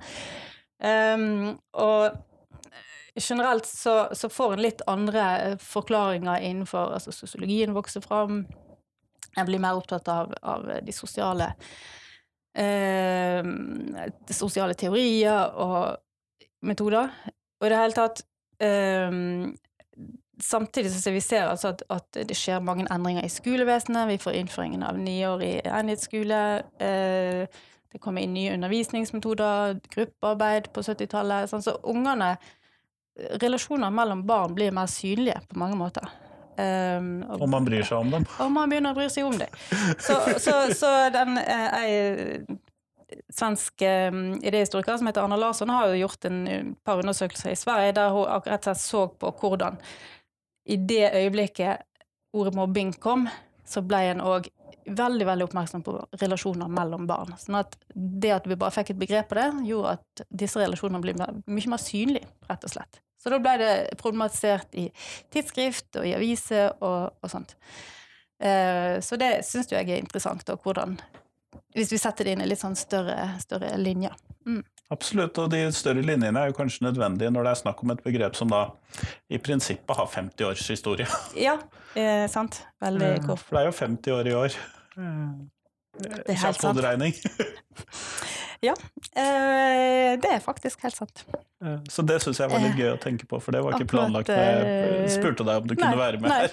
Um, 0.83 1.55
og 1.79 2.19
generelt 3.19 3.65
så, 3.65 4.09
så, 4.13 4.29
får 4.29 4.53
en 4.53 4.61
litt 4.61 4.81
andre 4.89 5.57
forklaringer 5.61 6.41
innenfor 6.41 6.95
altså 6.97 7.11
Sosiologien 7.13 7.73
vokser 7.75 8.01
fram. 8.01 8.45
En 9.37 9.45
blir 9.45 9.61
mer 9.61 9.77
opptatt 9.77 10.07
av, 10.09 10.33
av 10.41 10.65
de 10.85 10.93
sosiale 10.93 11.53
eh, 12.57 13.43
de 14.27 14.33
sosiale 14.33 14.73
teorier 14.77 15.53
og 15.61 15.97
metoder. 16.65 17.09
Og 17.61 17.67
i 17.67 17.73
det 17.73 17.81
hele 17.81 17.97
tatt 17.97 18.25
eh, 18.61 19.19
Samtidig 20.43 20.89
så 20.91 21.11
vi 21.13 21.21
ser 21.21 21.45
altså 21.45 21.69
at, 21.71 21.83
at, 21.93 22.17
det 22.27 22.35
skjer 22.35 22.59
mange 22.59 22.87
endringer 22.91 23.23
i 23.23 23.29
skolevesenet. 23.31 24.09
Vi 24.09 24.17
får 24.19 24.33
innføringen 24.39 24.81
av 24.83 24.97
niårig 24.99 25.61
enhetsskole. 25.61 26.39
Eh, 26.81 27.45
det 27.93 28.01
kommer 28.01 28.25
inn 28.25 28.33
nye 28.33 28.55
undervisningsmetoder, 28.57 29.77
gruppearbeid 29.93 30.71
på 30.73 30.81
70-tallet. 30.81 31.51
Sånn, 31.51 31.63
så 31.63 31.77
ungene 31.85 32.33
relasjoner 33.15 33.93
mellom 33.93 34.25
barn 34.27 34.55
blir 34.55 34.73
mer 34.73 34.89
synlige 34.89 35.41
på 35.49 35.59
mange 35.59 35.77
måter. 35.77 36.09
Um, 36.53 37.23
og, 37.23 37.41
og, 37.41 37.47
man 37.49 37.65
bryr 37.65 37.85
seg 37.85 38.03
om 38.03 38.11
dem. 38.13 38.25
Og 38.41 38.51
man 38.53 38.69
begynner 38.69 38.93
å 38.93 38.97
bry 38.97 39.07
seg 39.09 39.25
om 39.25 39.37
dem. 39.39 39.61
Så, 39.97 40.17
så, 40.41 40.57
så 40.77 40.91
den 41.13 41.37
eh, 41.41 41.79
ei 41.79 42.59
svensk 43.33 43.81
eh, 43.81 44.13
idéhistoriker 44.41 44.97
som 44.97 45.09
heter 45.09 45.25
Anna 45.25 45.37
Larsson, 45.37 45.69
har 45.69 45.89
jo 45.89 46.01
gjort 46.03 46.25
en 46.29 46.73
par 46.85 47.01
undersøkelser 47.01 47.53
i 47.53 47.59
Sverige 47.59 47.95
der 47.97 48.13
hun 48.13 48.29
akkurat 48.29 48.69
så 48.77 49.07
på 49.07 49.33
hvordan 49.41 49.77
i 50.65 50.77
det 50.77 51.11
øyeblikket 51.13 51.83
ordet 52.33 52.55
mobbing 52.55 52.93
kom, 53.01 53.27
så 53.65 53.83
ble 53.85 53.99
en 54.13 54.23
òg 54.23 54.47
veldig 54.85 55.25
veldig 55.27 55.47
oppmerksom 55.47 55.83
på 55.85 55.95
relasjoner 56.21 56.69
mellom 56.71 57.07
barn. 57.09 57.33
Sånn 57.39 57.59
at 57.61 57.77
det 57.93 58.33
at 58.35 58.47
vi 58.49 58.57
bare 58.59 58.75
fikk 58.75 58.93
et 58.93 59.01
begrep 59.01 59.31
på 59.31 59.39
det, 59.39 59.47
gjorde 59.69 59.95
at 59.97 60.23
disse 60.43 60.61
relasjonene 60.61 61.01
ble 61.03 61.15
mye 61.17 61.73
mer 61.73 61.81
synlige, 61.81 62.29
rett 62.49 62.67
og 62.67 62.75
slett. 62.75 63.01
Så 63.23 63.31
da 63.31 63.39
ble 63.39 63.55
det 63.61 63.73
problematisert 64.01 64.75
i 64.75 64.89
tidsskrift 65.31 65.99
og 66.01 66.07
i 66.09 66.15
aviser 66.17 66.73
og, 66.83 67.13
og 67.23 67.31
sånt. 67.31 67.55
Eh, 68.43 68.99
så 68.99 69.19
det 69.19 69.37
syns 69.47 69.71
jeg 69.71 69.87
er 69.87 70.01
interessant, 70.01 70.49
og 70.51 70.63
hvordan 70.65 70.97
Hvis 71.73 71.91
vi 71.91 71.97
setter 71.97 72.25
det 72.25 72.33
inn 72.33 72.41
i 72.43 72.47
litt 72.49 72.61
sånn 72.61 72.75
større, 72.77 73.15
større 73.41 73.71
linjer. 73.77 74.13
Mm. 74.45 74.61
Absolutt, 74.93 75.39
og 75.41 75.49
de 75.53 75.63
større 75.73 76.03
linjene 76.05 76.39
er 76.39 76.51
jo 76.51 76.57
kanskje 76.57 76.85
nødvendige 76.85 77.31
når 77.33 77.47
det 77.47 77.53
er 77.53 77.61
snakk 77.63 77.81
om 77.83 77.93
et 77.95 78.03
begrep 78.05 78.37
som 78.37 78.51
da 78.51 78.65
i 79.31 79.39
prinsippet 79.41 79.97
har 79.97 80.09
50 80.11 80.45
års 80.49 80.67
historie. 80.69 81.07
Ja, 81.47 81.57
eh, 81.97 82.27
sant. 82.31 82.61
Veldig 82.83 83.09
eh. 83.15 83.31
For 83.31 83.57
det 83.57 83.63
er 83.63 83.71
jo 83.71 83.75
50 83.79 84.17
år 84.17 84.29
i 84.29 84.37
år. 84.37 84.59
Det 86.03 86.35
er 86.35 86.39
helt 86.43 86.61
sant. 86.61 86.79
ja, 88.67 88.75
eh, 89.17 90.13
det 90.21 90.31
er 90.35 90.39
faktisk 90.45 90.85
helt 90.85 90.97
sant. 90.97 91.25
Så 91.89 92.05
det 92.05 92.19
syns 92.21 92.41
jeg 92.43 92.51
var 92.51 92.61
litt 92.61 92.77
gøy 92.77 92.91
å 92.93 93.01
tenke 93.01 93.27
på, 93.29 93.39
for 93.41 93.55
det 93.55 93.63
var 93.63 93.77
ikke 93.77 93.93
planlagt. 93.95 94.29
Jeg 94.29 95.13
spurte 95.15 95.45
deg 95.47 95.63
om 95.63 95.69
du 95.69 95.77
nei, 95.77 95.81
kunne 95.81 96.01
være 96.01 96.21
med 96.21 96.33
her. 96.33 96.49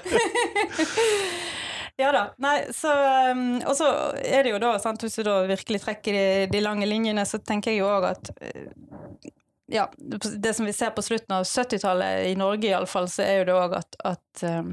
ja 2.01 2.11
da. 2.15 2.23
Nei, 2.43 2.57
så 2.75 2.93
um, 3.31 3.45
Og 3.69 3.75
så 3.79 3.89
er 4.25 4.47
det 4.47 4.55
jo 4.55 4.63
da, 4.63 4.75
sant, 4.83 5.03
hvis 5.05 5.21
du 5.21 5.25
da 5.27 5.41
virkelig 5.51 5.83
trekker 5.85 6.17
de, 6.17 6.27
de 6.53 6.63
lange 6.65 6.89
linjene, 6.89 7.27
så 7.29 7.41
tenker 7.43 7.75
jeg 7.75 7.83
jo 7.83 7.91
òg 7.91 8.11
at 8.11 8.33
uh, 8.41 9.31
ja, 9.71 9.87
det 9.97 10.55
som 10.57 10.67
vi 10.67 10.75
ser 10.75 10.91
på 10.97 11.05
slutten 11.07 11.37
av 11.37 11.45
70-tallet, 11.47 12.27
i 12.33 12.39
Norge 12.39 12.73
iallfall, 12.73 13.07
så 13.11 13.23
er 13.23 13.41
jo 13.41 13.51
det 13.51 13.55
òg 13.55 13.77
at, 13.79 14.01
at 14.11 14.47
um, 14.51 14.73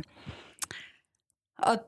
at 1.57 1.87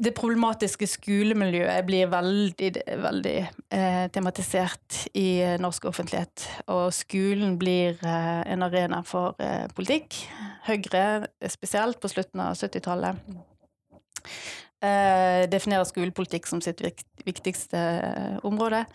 det 0.00 0.14
problematiske 0.16 0.86
skolemiljøet 0.88 1.84
blir 1.84 2.08
veldig, 2.08 2.70
veldig 3.02 3.36
eh, 3.76 4.06
tematisert 4.14 5.02
i 5.12 5.42
norsk 5.60 5.90
offentlighet. 5.90 6.46
Og 6.72 6.88
skolen 6.96 7.58
blir 7.60 8.00
eh, 8.00 8.40
en 8.48 8.64
arena 8.64 9.02
for 9.04 9.36
eh, 9.42 9.66
politikk. 9.76 10.16
Høyre 10.64 11.28
spesielt 11.52 12.00
på 12.00 12.08
slutten 12.08 12.40
av 12.46 12.56
70-tallet. 12.56 13.20
Eh, 14.80 15.42
definerer 15.52 15.84
skolepolitikk 15.84 16.46
som 16.48 16.62
sitt 16.64 16.80
viktigste 17.26 17.78
eh, 17.78 18.38
område. 18.48 18.86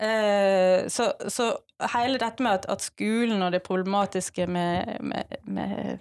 Eh, 0.00 0.86
så, 0.88 1.12
så, 1.28 1.58
hele 1.92 2.18
dette 2.18 2.42
med 2.42 2.60
at, 2.60 2.68
at, 2.72 2.80
skolen 2.80 3.42
og 3.42 3.50
det 3.52 3.60
problematiske 3.66 4.46
med, 4.46 4.96
med, 5.04 5.34
med 5.44 5.98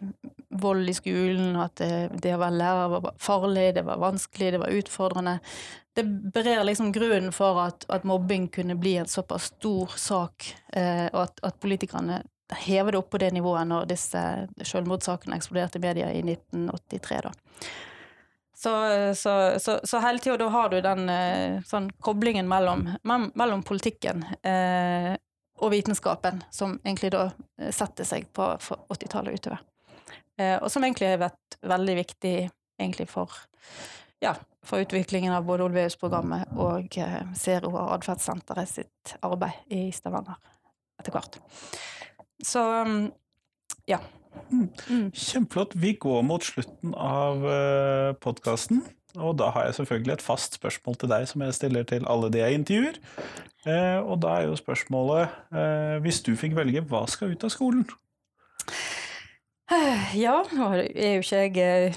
vold 0.62 0.88
i 0.88 0.96
skolen, 0.96 1.58
at 1.60 1.82
det, 1.82 2.22
det, 2.22 2.36
å 2.38 2.40
være 2.40 2.60
lærer 2.62 2.94
var 2.94 3.10
farlig, 3.20 3.66
det 3.76 3.84
var 3.90 4.00
vanskelig, 4.00 4.54
det 4.56 4.62
var 4.62 4.78
utfordrende 4.78 5.36
Det 5.98 6.06
berer 6.06 6.64
liksom 6.64 6.94
grunnen 6.96 7.36
for 7.36 7.60
at, 7.66 7.84
at 7.90 8.08
mobbing 8.08 8.48
kunne 8.54 8.78
bli 8.80 8.96
en 9.02 9.10
såpass 9.10 9.50
stor 9.56 9.98
sak, 9.98 10.54
eh, 10.72 11.10
og 11.12 11.26
at, 11.26 11.44
at 11.50 11.60
politikerne 11.60 12.22
hever 12.62 12.96
det 12.96 13.02
opp 13.02 13.12
på 13.12 13.20
det 13.22 13.34
nivået 13.36 13.68
når 13.68 13.90
disse 13.90 14.24
selvmordssakene 14.64 15.36
eksploderte 15.36 15.82
i 15.82 15.84
media 15.84 16.14
i 16.14 16.24
1983. 16.24 17.22
da. 17.28 17.36
Så, 18.60 18.72
så, 19.16 19.34
så, 19.60 19.80
så 19.88 20.00
hele 20.04 20.20
tida 20.20 20.36
da 20.42 20.50
har 20.52 20.70
du 20.70 20.82
den 20.84 21.06
eh, 21.08 21.62
sånn 21.64 21.86
koblingen 22.04 22.48
mellom, 22.52 22.90
mellom 23.08 23.62
politikken 23.64 24.26
eh, 24.44 25.14
og 25.64 25.72
vitenskapen, 25.72 26.42
som 26.52 26.74
egentlig 26.84 27.14
da 27.16 27.30
eh, 27.56 27.72
setter 27.72 28.04
seg 28.04 28.28
på 28.36 28.50
80-tallet 28.60 29.40
utover. 29.40 29.64
Eh, 30.36 30.58
og 30.58 30.68
som 30.72 30.84
egentlig 30.84 31.08
har 31.14 31.24
vært 31.24 31.60
veldig 31.72 31.96
viktig 32.02 32.36
egentlig 32.80 33.08
for, 33.12 33.32
ja, 34.24 34.36
for 34.68 34.84
utviklingen 34.84 35.34
av 35.36 35.48
både 35.48 35.68
Olveus-programmet 35.68 36.52
og 36.60 37.00
eh, 37.00 37.20
Zero 37.40 37.72
og 37.74 37.96
Atferdssenteret 37.98 38.72
sitt 38.72 39.16
arbeid 39.24 39.72
i 39.76 39.86
Stavanger 39.96 40.40
etter 41.00 41.16
hvert. 41.16 41.40
Så 42.44 42.64
mm, 42.84 43.04
ja. 43.88 44.04
Mm. 44.52 45.12
Kjempeflott. 45.14 45.76
Vi 45.76 45.94
går 46.00 46.24
mot 46.26 46.44
slutten 46.44 46.94
av 46.96 47.46
eh, 47.46 48.14
podkasten. 48.22 48.84
Og 49.18 49.38
da 49.40 49.50
har 49.56 49.66
jeg 49.66 49.80
selvfølgelig 49.80 50.14
et 50.14 50.22
fast 50.22 50.60
spørsmål 50.60 51.00
til 51.02 51.10
deg 51.10 51.26
som 51.30 51.42
jeg 51.42 51.56
stiller 51.58 51.88
til 51.90 52.06
alle 52.10 52.30
de 52.30 52.44
jeg 52.44 52.60
intervjuer. 52.60 53.00
Uh, 53.66 54.06
og 54.06 54.22
da 54.24 54.36
er 54.38 54.46
jo 54.48 54.56
spørsmålet, 54.56 55.34
uh, 55.52 55.98
hvis 56.04 56.22
du 56.24 56.36
fikk 56.38 56.54
velge, 56.56 56.84
hva 56.88 57.02
skal 57.10 57.34
ut 57.34 57.44
av 57.44 57.54
skolen? 57.54 57.88
Ja, 60.18 60.40
nå 60.50 60.72
er 60.74 61.20
jo 61.20 61.26
ikke 61.26 61.44
jeg 61.44 61.94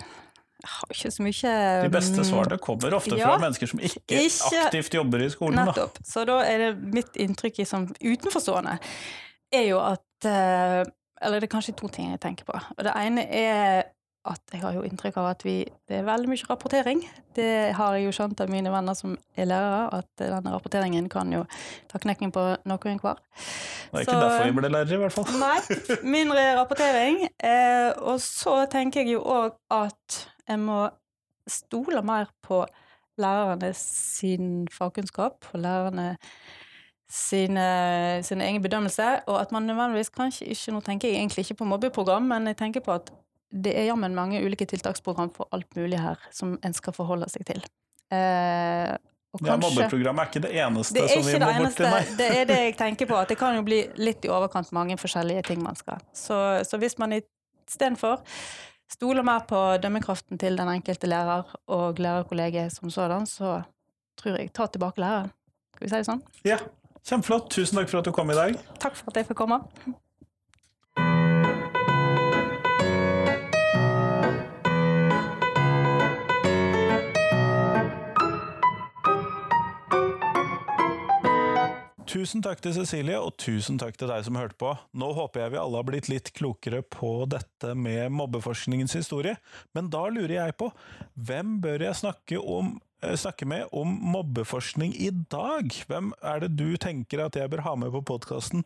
jeg 0.63 0.71
har 0.71 0.91
ikke 0.93 1.11
så 1.11 1.25
mye 1.25 1.53
De 1.83 1.91
beste 1.91 2.25
svarene 2.29 2.59
kommer 2.63 2.95
ofte 2.95 3.17
ja, 3.19 3.33
fra 3.33 3.41
mennesker 3.43 3.71
som 3.71 3.81
ikke, 3.83 4.03
ikke, 4.07 4.51
aktivt 4.61 4.95
jobber 4.95 5.25
i 5.25 5.31
skolen. 5.33 5.59
Nettopp. 5.59 5.97
Da. 5.99 6.07
Så 6.07 6.23
da 6.29 6.37
er 6.47 6.61
det 6.63 6.69
mitt 6.95 7.17
inntrykk 7.19 7.63
som 7.67 7.89
utenforstående 7.97 8.77
er 9.53 9.65
jo 9.67 9.81
at 9.83 10.29
eller 11.23 11.41
det 11.41 11.49
er 11.49 11.57
kanskje 11.57 11.77
to 11.79 11.91
ting 11.93 12.11
jeg 12.11 12.23
tenker 12.23 12.49
på. 12.49 12.59
Og 12.77 12.87
det 12.87 12.95
ene 12.99 13.27
er 13.29 13.91
at 14.23 14.53
jeg 14.55 14.61
har 14.63 14.77
jo 14.77 14.85
inntrykk 14.87 15.17
av 15.19 15.29
at 15.33 15.41
vi, 15.43 15.57
det 15.91 15.97
er 15.99 16.05
veldig 16.07 16.31
mye 16.31 16.47
rapportering. 16.47 17.01
Det 17.35 17.75
har 17.75 17.97
jeg 17.97 18.05
jo 18.07 18.13
skjønt 18.15 18.43
av 18.45 18.53
mine 18.53 18.71
venner 18.71 18.95
som 18.95 19.17
er 19.35 19.49
lærere, 19.51 19.89
at 19.99 20.23
denne 20.23 20.53
rapporteringen 20.55 21.09
kan 21.11 21.33
jo 21.35 21.43
ta 21.91 21.99
knekken 22.03 22.31
på 22.35 22.45
noen 22.71 23.01
hver. 23.03 23.19
Det 23.19 23.99
er 23.99 24.05
ikke 24.05 24.15
så, 24.15 24.21
derfor 24.23 24.47
vi 24.47 24.57
ble 24.61 24.71
lærere, 24.71 24.95
i 24.95 25.03
hvert 25.03 25.17
fall. 25.17 25.33
Nei, 25.43 25.59
mindre 26.17 26.47
rapportering. 26.61 27.25
Eh, 27.35 27.91
og 27.99 28.23
så 28.23 28.61
tenker 28.71 29.03
jeg 29.03 29.17
jo 29.17 29.25
òg 29.27 29.59
at 29.75 30.23
jeg 30.47 30.63
må 30.63 30.85
stole 31.51 32.05
mer 32.07 32.31
på 32.47 32.63
lærerne 33.23 33.73
sin 33.75 34.69
fagkunnskap, 34.71 35.51
og 35.51 35.67
lærerne 35.67 36.13
sine, 37.13 37.67
sine 38.25 38.47
egen 38.49 38.63
bedømmelse, 38.65 39.09
og 39.29 39.37
at 39.41 39.53
man 39.53 39.67
nødvendigvis 39.69 40.09
kanskje 40.15 40.49
ikke 40.55 40.73
Nå 40.73 40.81
tenker 40.81 41.11
jeg 41.11 41.21
egentlig 41.21 41.45
ikke 41.45 41.59
på 41.61 41.69
mobbeprogram, 41.69 42.25
men 42.31 42.49
jeg 42.49 42.57
tenker 42.57 42.81
på 42.81 42.95
at 42.97 43.13
det 43.53 43.75
er 43.77 43.91
jammen 43.91 44.15
mange 44.17 44.41
ulike 44.41 44.65
tiltaksprogram 44.65 45.31
for 45.35 45.49
alt 45.53 45.69
mulig 45.77 46.01
her 46.01 46.21
som 46.33 46.55
en 46.65 46.73
skal 46.73 46.95
forholde 46.97 47.29
seg 47.29 47.45
til. 47.51 47.61
Eh, 48.13 48.95
kanskje, 49.37 49.51
ja, 49.51 49.59
Mobbeprogrammet 49.61 50.23
er 50.23 50.31
ikke 50.31 50.45
det 50.47 50.55
eneste 50.65 50.97
det 50.97 51.11
som 51.13 51.29
vi 51.29 51.37
må 51.43 51.53
bort 51.59 51.77
til, 51.77 51.89
nei. 51.93 52.03
Det 52.17 52.31
er 52.39 52.49
det 52.49 52.59
jeg 52.63 52.77
tenker 52.87 53.13
på, 53.13 53.21
at 53.21 53.29
det 53.29 53.37
kan 53.41 53.61
jo 53.61 53.67
bli 53.67 53.83
litt 54.01 54.25
i 54.25 54.33
overkant 54.33 54.73
mange 54.73 54.97
forskjellige 55.01 55.45
ting 55.53 55.61
man 55.65 55.77
skal. 55.77 56.01
Så, 56.17 56.37
så 56.65 56.81
hvis 56.81 56.97
man 57.03 57.19
istedenfor 57.19 58.25
stoler 58.93 59.25
mer 59.25 59.45
på 59.49 59.61
dømmekraften 59.85 60.41
til 60.41 60.57
den 60.57 60.73
enkelte 60.73 61.13
lærer 61.13 61.45
og 61.69 62.01
lærerkollegiet 62.01 62.73
som 62.73 62.93
sådan, 62.93 63.29
så 63.29 63.59
tror 64.21 64.41
jeg 64.41 64.53
ta 64.57 64.69
tilbake 64.73 65.01
læreren. 65.01 65.33
Skal 65.77 65.85
vi 65.85 65.93
si 65.93 66.01
det 66.01 66.09
sånn? 66.09 66.25
Ja, 66.49 66.59
Kjempeflott. 67.03 67.51
Tusen 67.51 67.81
takk 67.81 67.91
for 67.91 68.03
at 68.03 68.07
du 68.09 68.15
kom 68.15 68.31
i 68.31 68.39
dag. 68.39 68.57
Takk 68.83 68.97
for 68.99 69.11
at 69.11 69.21
jeg 69.23 69.31
fikk 69.33 69.43
komme. 69.43 69.63
Tusen 82.13 82.43
takk 82.45 82.61
til 82.61 82.75
Cecilie, 82.77 83.17
og 83.17 83.39
tusen 83.41 83.79
takk 83.81 83.97
til 83.97 84.11
deg 84.11 84.21
som 84.27 84.37
hørte 84.37 84.59
på. 84.61 84.75
Nå 85.01 85.15
håper 85.17 85.47
jeg 85.47 85.55
vi 85.55 85.61
alle 85.63 85.79
har 85.81 85.87
blitt 85.89 86.11
litt 86.13 86.29
klokere 86.37 86.83
på 86.85 87.25
dette 87.31 87.73
med 87.73 88.13
mobbeforskningens 88.13 88.93
historie, 88.99 89.39
men 89.73 89.89
da 89.89 90.05
lurer 90.13 90.35
jeg 90.37 90.57
på 90.61 90.69
hvem 91.17 91.57
bør 91.65 91.87
jeg 91.87 92.01
snakke 92.03 92.37
om 92.37 92.75
snakke 93.19 93.47
med 93.49 93.67
om 93.73 93.93
mobbeforskning 94.13 94.95
i 94.95 95.11
dag? 95.11 95.73
Hvem 95.89 96.13
er 96.23 96.43
det 96.45 96.53
du 96.59 96.77
tenker 96.81 97.25
at 97.25 97.37
jeg 97.39 97.51
bør 97.53 97.65
ha 97.67 97.75
med 97.79 97.93
på 97.95 98.03
podkasten 98.13 98.65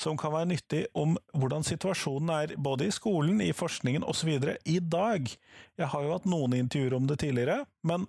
som 0.00 0.18
kan 0.18 0.34
være 0.34 0.50
nyttig 0.52 0.84
om 0.98 1.16
hvordan 1.32 1.66
situasjonen 1.66 2.32
er 2.34 2.54
både 2.58 2.88
i 2.88 2.94
skolen, 2.94 3.40
i 3.44 3.54
forskningen 3.56 4.06
osv. 4.06 4.30
i 4.64 4.78
dag? 4.80 5.30
Jeg 5.78 5.92
har 5.94 6.04
jo 6.04 6.14
hatt 6.16 6.28
noen 6.28 6.56
intervjuer 6.58 6.98
om 6.98 7.08
det 7.08 7.20
tidligere, 7.22 7.62
men 7.86 8.06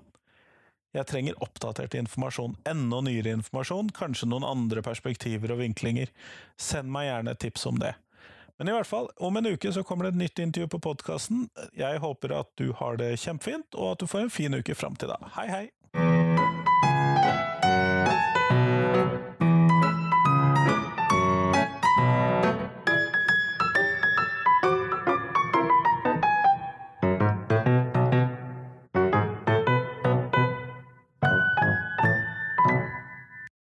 jeg 0.96 1.06
trenger 1.06 1.42
oppdatert 1.46 1.94
informasjon, 2.00 2.56
enda 2.66 3.02
nyere 3.06 3.36
informasjon, 3.38 3.92
kanskje 3.94 4.30
noen 4.32 4.48
andre 4.48 4.82
perspektiver 4.86 5.54
og 5.54 5.62
vinklinger. 5.62 6.10
Send 6.58 6.90
meg 6.90 7.12
gjerne 7.12 7.36
et 7.36 7.44
tips 7.46 7.68
om 7.70 7.78
det. 7.82 7.94
Men 8.60 8.68
i 8.68 8.76
hvert 8.76 8.88
fall, 8.88 9.08
om 9.24 9.38
en 9.40 9.48
uke 9.48 9.72
så 9.72 9.86
kommer 9.88 10.06
det 10.06 10.10
et 10.12 10.22
nytt 10.26 10.40
intervju 10.44 10.68
på 10.74 10.82
podkasten. 10.84 11.46
Jeg 11.80 12.02
håper 12.04 12.34
at 12.42 12.50
du 12.60 12.74
har 12.76 13.00
det 13.00 13.14
kjempefint, 13.22 13.72
og 13.72 13.94
at 13.94 14.04
du 14.04 14.10
får 14.12 14.26
en 14.26 14.34
fin 14.36 14.58
uke 14.60 14.76
fram 14.76 15.00
til 15.00 15.14
da. 15.14 15.16
Hei, 15.38 15.48
hei! 15.48 15.66